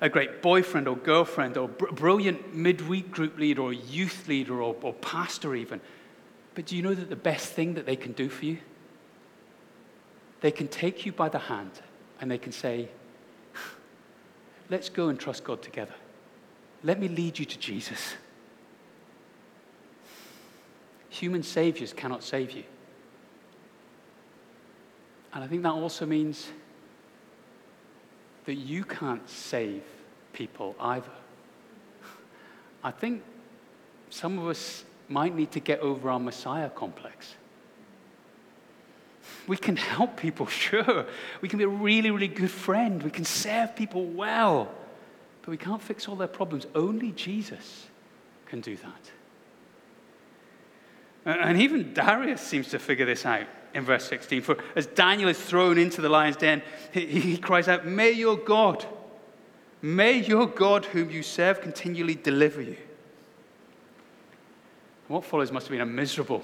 a 0.00 0.08
great 0.08 0.40
boyfriend 0.40 0.88
or 0.88 0.96
girlfriend 0.96 1.58
or 1.58 1.68
br- 1.68 1.92
brilliant 1.92 2.54
midweek 2.54 3.10
group 3.10 3.38
leader 3.38 3.60
or 3.60 3.74
youth 3.74 4.26
leader 4.28 4.62
or, 4.62 4.74
or 4.80 4.94
pastor, 4.94 5.54
even. 5.54 5.82
But 6.54 6.64
do 6.64 6.76
you 6.76 6.80
know 6.80 6.94
that 6.94 7.10
the 7.10 7.16
best 7.16 7.52
thing 7.52 7.74
that 7.74 7.84
they 7.84 7.96
can 7.96 8.12
do 8.12 8.30
for 8.30 8.46
you 8.46 8.60
they 10.44 10.50
can 10.50 10.68
take 10.68 11.06
you 11.06 11.12
by 11.12 11.30
the 11.30 11.38
hand 11.38 11.70
and 12.20 12.30
they 12.30 12.36
can 12.36 12.52
say, 12.52 12.86
Let's 14.68 14.90
go 14.90 15.08
and 15.08 15.18
trust 15.18 15.42
God 15.42 15.62
together. 15.62 15.94
Let 16.82 17.00
me 17.00 17.08
lead 17.08 17.38
you 17.38 17.46
to 17.46 17.58
Jesus. 17.58 18.12
Human 21.08 21.42
saviors 21.42 21.94
cannot 21.94 22.22
save 22.22 22.50
you. 22.50 22.64
And 25.32 25.42
I 25.42 25.46
think 25.46 25.62
that 25.62 25.72
also 25.72 26.04
means 26.04 26.48
that 28.44 28.56
you 28.56 28.84
can't 28.84 29.26
save 29.26 29.82
people 30.34 30.76
either. 30.78 31.16
I 32.82 32.90
think 32.90 33.22
some 34.10 34.38
of 34.38 34.48
us 34.48 34.84
might 35.08 35.34
need 35.34 35.52
to 35.52 35.60
get 35.60 35.80
over 35.80 36.10
our 36.10 36.20
Messiah 36.20 36.68
complex. 36.68 37.34
We 39.46 39.56
can 39.56 39.76
help 39.76 40.16
people, 40.16 40.46
sure. 40.64 41.06
We 41.40 41.48
can 41.48 41.58
be 41.58 41.64
a 41.64 41.68
really, 41.68 42.10
really 42.10 42.28
good 42.28 42.50
friend. 42.50 43.02
We 43.02 43.10
can 43.10 43.24
serve 43.24 43.76
people 43.76 44.06
well. 44.06 44.72
But 45.42 45.50
we 45.50 45.56
can't 45.56 45.82
fix 45.82 46.08
all 46.08 46.16
their 46.16 46.28
problems. 46.28 46.66
Only 46.74 47.12
Jesus 47.12 47.86
can 48.46 48.60
do 48.60 48.76
that. 48.76 49.10
And 51.26 51.60
even 51.60 51.94
Darius 51.94 52.40
seems 52.40 52.68
to 52.68 52.78
figure 52.78 53.06
this 53.06 53.24
out 53.24 53.46
in 53.72 53.84
verse 53.84 54.06
16. 54.08 54.42
For 54.42 54.58
as 54.76 54.86
Daniel 54.86 55.28
is 55.28 55.40
thrown 55.40 55.78
into 55.78 56.00
the 56.00 56.08
lion's 56.08 56.36
den, 56.36 56.62
he, 56.92 57.06
he 57.06 57.36
cries 57.38 57.66
out, 57.66 57.86
May 57.86 58.12
your 58.12 58.36
God, 58.36 58.86
May 59.84 60.20
your 60.20 60.46
God, 60.46 60.86
whom 60.86 61.10
you 61.10 61.22
serve, 61.22 61.60
continually 61.60 62.14
deliver 62.14 62.62
you. 62.62 62.78
What 65.08 65.26
follows 65.26 65.52
must 65.52 65.66
have 65.66 65.72
been 65.72 65.82
a 65.82 65.86
miserable, 65.86 66.42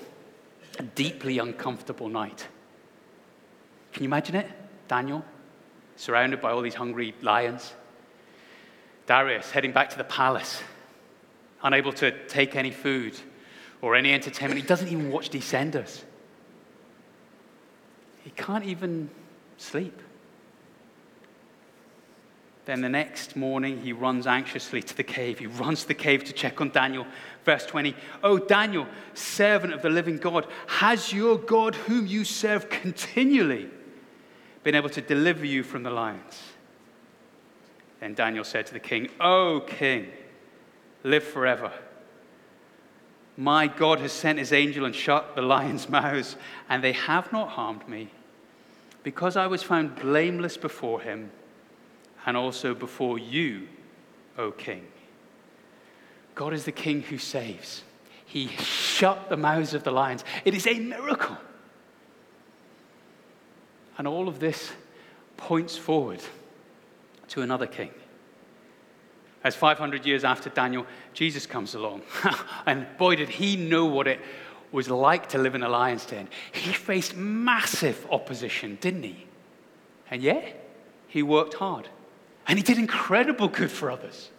a 0.79 0.83
deeply 0.83 1.39
uncomfortable 1.39 2.11
night. 2.11 2.49
Can 4.01 4.05
you 4.05 4.09
imagine 4.09 4.37
it? 4.37 4.49
Daniel, 4.89 5.23
surrounded 5.97 6.41
by 6.41 6.53
all 6.53 6.63
these 6.63 6.75
hungry 6.75 7.15
lions. 7.21 7.75
Darius 9.05 9.51
heading 9.51 9.73
back 9.73 9.91
to 9.91 9.99
the 9.99 10.05
palace, 10.05 10.63
unable 11.63 11.93
to 11.93 12.11
take 12.27 12.57
any 12.57 12.71
food 12.71 13.15
or 13.83 13.95
any 13.95 14.15
entertainment. 14.15 14.59
He 14.59 14.67
doesn't 14.67 14.89
even 14.89 15.11
watch 15.13 15.29
Descenders. 15.29 16.03
He 18.25 18.31
can't 18.31 18.65
even 18.65 19.11
sleep. 19.59 20.01
Then 22.65 22.81
the 22.81 22.89
next 22.89 23.37
morning, 23.37 23.83
he 23.83 23.93
runs 23.93 24.27
anxiously 24.27 24.81
to 24.81 24.97
the 24.97 25.05
cave. 25.05 25.41
He 25.41 25.47
runs 25.47 25.83
to 25.83 25.89
the 25.89 25.95
cave 25.95 26.25
to 26.25 26.33
check 26.33 26.63
on 26.63 26.71
Daniel. 26.71 27.07
Verse 27.45 27.67
20 27.67 27.95
Oh, 28.23 28.39
Daniel, 28.39 28.87
servant 29.13 29.75
of 29.75 29.83
the 29.83 29.91
living 29.91 30.17
God, 30.17 30.47
has 30.69 31.13
your 31.13 31.37
God, 31.37 31.75
whom 31.75 32.07
you 32.07 32.25
serve 32.25 32.71
continually, 32.71 33.69
been 34.63 34.75
able 34.75 34.91
to 34.91 35.01
deliver 35.01 35.45
you 35.45 35.63
from 35.63 35.83
the 35.83 35.91
lions? 35.91 36.43
Then 38.01 38.15
Daniel 38.15 38.45
said 38.45 38.67
to 38.67 38.73
the 38.73 38.81
king, 38.81 39.09
O 39.21 39.63
king, 39.67 40.09
live 41.05 41.25
forever. 41.25 41.73
My 43.37 43.67
God 43.67 44.01
has 44.01 44.13
sent 44.13 44.39
his 44.39 44.53
angel 44.53 44.85
and 44.85 44.95
shut 44.95 45.35
the 45.35 45.43
lions' 45.43 45.89
mouths, 45.89 46.37
and 46.69 46.83
they 46.83 46.93
have 46.93 47.33
not 47.33 47.51
harmed 47.51 47.89
me, 47.89 48.11
because 49.03 49.37
I 49.37 49.47
was 49.47 49.63
found 49.63 49.97
blameless 49.97 50.57
before 50.57 51.01
him 51.01 51.31
and 52.27 52.37
also 52.37 52.75
before 52.75 53.19
you, 53.19 53.69
O 54.37 54.51
king. 54.51 54.87
God 56.35 56.53
is 56.53 56.65
the 56.65 56.73
king 56.73 57.03
who 57.03 57.19
saves. 57.19 57.83
He 58.25 58.49
shut 58.49 59.29
the 59.29 59.37
mouths 59.37 59.75
of 59.75 59.85
the 59.85 59.91
lions. 59.91 60.25
It 60.45 60.55
is 60.55 60.67
a 60.67 60.79
miracle. 60.79 61.37
And 64.01 64.09
all 64.09 64.29
of 64.29 64.41
this 64.41 64.73
points 65.37 65.77
forward 65.77 66.23
to 67.29 67.43
another 67.43 67.67
king. 67.67 67.91
As 69.45 69.55
500 69.55 70.07
years 70.07 70.25
after 70.25 70.49
Daniel, 70.49 70.87
Jesus 71.13 71.45
comes 71.45 71.75
along. 71.75 72.01
and 72.67 72.87
boy, 72.97 73.17
did 73.17 73.29
he 73.29 73.57
know 73.59 73.85
what 73.85 74.07
it 74.07 74.19
was 74.73 74.89
like 74.89 75.29
to 75.29 75.39
live 75.39 75.55
in 75.55 75.63
a 75.63 75.69
lion's 75.69 76.07
den. 76.07 76.31
He 76.51 76.73
faced 76.73 77.15
massive 77.15 78.07
opposition, 78.11 78.79
didn't 78.81 79.03
he? 79.03 79.27
And 80.11 80.23
yet, 80.23 80.67
he 81.07 81.23
worked 81.23 81.53
hard. 81.53 81.87
And 82.49 82.59
he 82.59 82.63
did 82.63 82.79
incredible 82.79 83.49
good 83.49 83.71
for 83.71 83.91
others. 83.91 84.31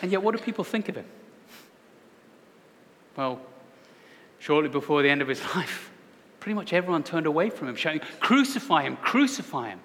And 0.00 0.10
yet, 0.10 0.22
what 0.22 0.34
do 0.34 0.42
people 0.42 0.64
think 0.64 0.88
of 0.88 0.96
him? 0.96 1.04
Well, 3.18 3.38
shortly 4.38 4.70
before 4.70 5.02
the 5.02 5.10
end 5.10 5.20
of 5.20 5.28
his 5.28 5.42
life, 5.54 5.90
pretty 6.44 6.54
much 6.54 6.74
everyone 6.74 7.02
turned 7.02 7.24
away 7.24 7.48
from 7.48 7.68
him, 7.68 7.74
shouting, 7.74 8.02
Crucify 8.20 8.82
him, 8.82 8.98
crucify 8.98 9.70
him. 9.70 9.80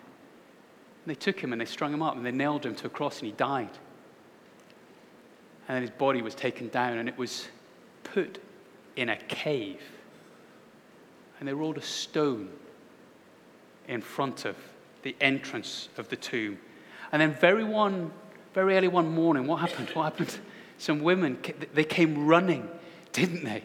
And 1.06 1.06
they 1.06 1.16
took 1.16 1.40
him 1.40 1.54
and 1.54 1.62
they 1.62 1.66
strung 1.66 1.94
him 1.94 2.02
up 2.02 2.18
and 2.18 2.26
they 2.26 2.34
nailed 2.34 2.66
him 2.66 2.76
to 2.76 2.88
a 2.88 2.90
cross 2.90 3.20
and 3.20 3.28
he 3.28 3.32
died. 3.32 3.70
And 5.70 5.76
then 5.76 5.82
his 5.82 5.90
body 5.90 6.22
was 6.22 6.36
taken 6.36 6.68
down 6.68 6.98
and 6.98 7.08
it 7.08 7.18
was 7.18 7.48
put 8.04 8.44
in 8.98 9.08
a 9.08 9.16
cave. 9.16 9.82
And 11.40 11.48
they 11.48 11.54
rolled 11.54 11.78
a 11.78 11.82
stone 11.82 12.50
in 13.88 14.02
front 14.02 14.44
of 14.44 14.58
the 15.04 15.16
entrance 15.22 15.88
of 15.98 16.10
the 16.10 16.18
tomb. 16.18 16.60
And 17.14 17.22
then 17.22 17.32
very 17.36 17.64
one, 17.64 18.12
very 18.54 18.76
early 18.76 18.90
one 18.90 19.08
morning, 19.08 19.48
what 19.48 19.62
happened? 19.62 19.92
What 19.94 20.04
happened? 20.04 20.38
Some 20.78 21.04
women, 21.04 21.38
they 21.74 21.86
came 21.86 22.28
running, 22.28 22.68
didn't 23.14 23.46
they? 23.46 23.64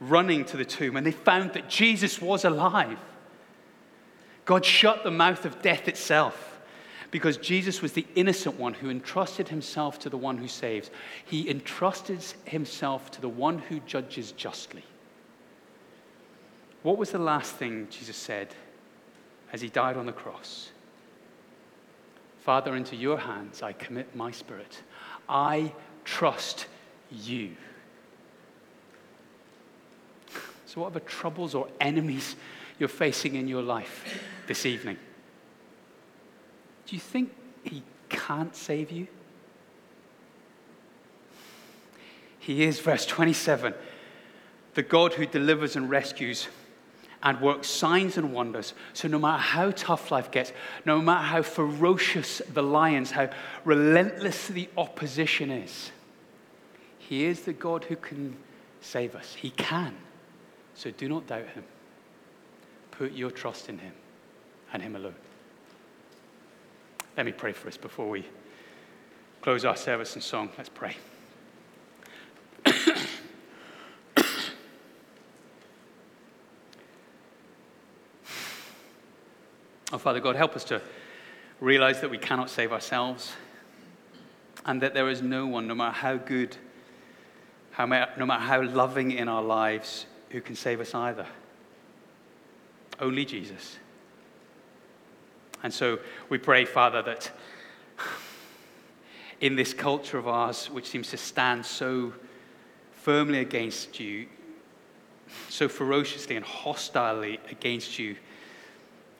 Running 0.00 0.44
to 0.46 0.56
the 0.56 0.64
tomb, 0.64 0.96
and 0.96 1.06
they 1.06 1.12
found 1.12 1.54
that 1.54 1.68
Jesus 1.68 2.20
was 2.20 2.44
alive. 2.44 2.98
God 4.44 4.64
shut 4.64 5.04
the 5.04 5.10
mouth 5.10 5.44
of 5.44 5.60
death 5.60 5.88
itself 5.88 6.60
because 7.10 7.36
Jesus 7.36 7.82
was 7.82 7.92
the 7.92 8.06
innocent 8.14 8.58
one 8.58 8.74
who 8.74 8.90
entrusted 8.90 9.48
himself 9.48 9.98
to 10.00 10.10
the 10.10 10.16
one 10.16 10.38
who 10.38 10.48
saves. 10.48 10.90
He 11.24 11.50
entrusted 11.50 12.22
himself 12.44 13.10
to 13.12 13.20
the 13.20 13.28
one 13.28 13.58
who 13.58 13.80
judges 13.80 14.32
justly. 14.32 14.84
What 16.82 16.96
was 16.96 17.10
the 17.10 17.18
last 17.18 17.56
thing 17.56 17.88
Jesus 17.90 18.16
said 18.16 18.54
as 19.52 19.60
he 19.60 19.68
died 19.68 19.96
on 19.96 20.06
the 20.06 20.12
cross. 20.12 20.70
Father, 22.40 22.76
into 22.76 22.96
your 22.96 23.18
hands 23.18 23.62
I 23.62 23.72
commit 23.72 24.14
my 24.14 24.30
spirit. 24.30 24.82
I 25.28 25.72
trust 26.04 26.66
you. 27.10 27.56
So, 30.68 30.82
whatever 30.82 31.00
troubles 31.00 31.54
or 31.54 31.66
enemies 31.80 32.36
you're 32.78 32.90
facing 32.90 33.36
in 33.36 33.48
your 33.48 33.62
life 33.62 34.22
this 34.46 34.66
evening, 34.66 34.98
do 36.86 36.94
you 36.94 37.00
think 37.00 37.32
he 37.64 37.82
can't 38.10 38.54
save 38.54 38.92
you? 38.92 39.06
He 42.38 42.64
is, 42.64 42.80
verse 42.80 43.06
27, 43.06 43.72
the 44.74 44.82
God 44.82 45.14
who 45.14 45.24
delivers 45.24 45.74
and 45.74 45.88
rescues 45.88 46.48
and 47.22 47.40
works 47.40 47.66
signs 47.66 48.18
and 48.18 48.34
wonders. 48.34 48.74
So, 48.92 49.08
no 49.08 49.18
matter 49.18 49.40
how 49.40 49.70
tough 49.70 50.10
life 50.10 50.30
gets, 50.30 50.52
no 50.84 51.00
matter 51.00 51.24
how 51.24 51.40
ferocious 51.40 52.42
the 52.52 52.62
lions, 52.62 53.12
how 53.12 53.30
relentless 53.64 54.48
the 54.48 54.68
opposition 54.76 55.50
is, 55.50 55.92
He 56.98 57.24
is 57.24 57.40
the 57.40 57.54
God 57.54 57.84
who 57.84 57.96
can 57.96 58.36
save 58.82 59.14
us. 59.14 59.34
He 59.34 59.48
can. 59.48 59.96
So, 60.78 60.92
do 60.92 61.08
not 61.08 61.26
doubt 61.26 61.48
Him. 61.48 61.64
Put 62.92 63.10
your 63.10 63.32
trust 63.32 63.68
in 63.68 63.78
Him 63.78 63.92
and 64.72 64.80
Him 64.80 64.94
alone. 64.94 65.16
Let 67.16 67.26
me 67.26 67.32
pray 67.32 67.50
for 67.50 67.66
us 67.66 67.76
before 67.76 68.08
we 68.08 68.24
close 69.40 69.64
our 69.64 69.74
service 69.74 70.14
and 70.14 70.22
song. 70.22 70.50
Let's 70.56 70.68
pray. 70.68 70.96
Oh, 79.90 79.96
Father 79.96 80.20
God, 80.20 80.36
help 80.36 80.54
us 80.54 80.64
to 80.64 80.82
realize 81.60 82.02
that 82.02 82.10
we 82.10 82.18
cannot 82.18 82.50
save 82.50 82.72
ourselves 82.72 83.32
and 84.66 84.82
that 84.82 84.92
there 84.92 85.08
is 85.08 85.22
no 85.22 85.46
one, 85.46 85.66
no 85.66 85.74
matter 85.74 85.96
how 85.96 86.18
good, 86.18 86.58
how, 87.70 87.86
no 87.86 88.26
matter 88.26 88.44
how 88.44 88.62
loving 88.62 89.12
in 89.12 89.28
our 89.30 89.42
lives, 89.42 90.04
who 90.30 90.40
can 90.40 90.54
save 90.54 90.80
us 90.80 90.94
either. 90.94 91.26
Only 93.00 93.24
Jesus. 93.24 93.78
And 95.62 95.72
so 95.72 95.98
we 96.28 96.38
pray, 96.38 96.64
Father, 96.64 97.02
that 97.02 97.30
in 99.40 99.56
this 99.56 99.72
culture 99.72 100.18
of 100.18 100.28
ours, 100.28 100.66
which 100.70 100.88
seems 100.88 101.10
to 101.10 101.16
stand 101.16 101.64
so 101.64 102.12
firmly 102.92 103.38
against 103.38 104.00
you, 104.00 104.26
so 105.48 105.68
ferociously 105.68 106.36
and 106.36 106.44
hostilely 106.44 107.38
against 107.50 107.98
you, 107.98 108.16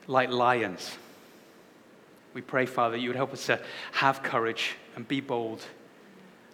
like 0.07 0.29
lions. 0.29 0.97
We 2.33 2.41
pray, 2.41 2.65
Father, 2.65 2.97
you 2.97 3.09
would 3.09 3.15
help 3.15 3.33
us 3.33 3.45
to 3.47 3.59
have 3.93 4.23
courage 4.23 4.75
and 4.95 5.07
be 5.07 5.21
bold 5.21 5.63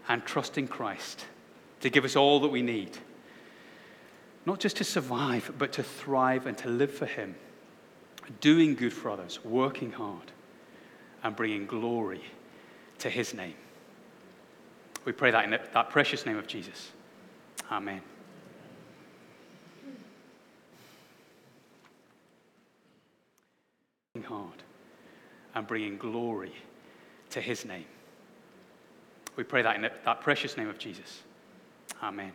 and 0.07 0.23
trust 0.25 0.57
in 0.57 0.67
Christ 0.67 1.25
to 1.81 1.89
give 1.89 2.05
us 2.05 2.15
all 2.15 2.39
that 2.41 2.49
we 2.49 2.61
need. 2.61 2.97
Not 4.45 4.59
just 4.59 4.77
to 4.77 4.83
survive, 4.83 5.51
but 5.57 5.73
to 5.73 5.83
thrive 5.83 6.45
and 6.45 6.57
to 6.59 6.69
live 6.69 6.93
for 6.93 7.05
Him, 7.05 7.35
doing 8.41 8.75
good 8.75 8.93
for 8.93 9.09
others, 9.09 9.43
working 9.43 9.91
hard, 9.91 10.31
and 11.23 11.35
bringing 11.35 11.65
glory 11.65 12.23
to 12.99 13.09
His 13.09 13.33
name. 13.33 13.55
We 15.05 15.11
pray 15.11 15.31
that 15.31 15.45
in 15.45 15.51
that 15.51 15.89
precious 15.91 16.25
name 16.25 16.37
of 16.37 16.47
Jesus. 16.47 16.91
Amen. 17.71 18.01
Working 24.15 24.27
hard 24.27 24.63
and 25.53 25.65
bringing 25.65 25.97
glory 25.97 26.53
to 27.29 27.41
his 27.41 27.65
name. 27.65 27.85
We 29.35 29.43
pray 29.43 29.61
that 29.61 29.75
in 29.75 29.81
that 29.81 30.21
precious 30.21 30.57
name 30.57 30.69
of 30.69 30.77
Jesus. 30.77 31.23
Amen. 32.01 32.31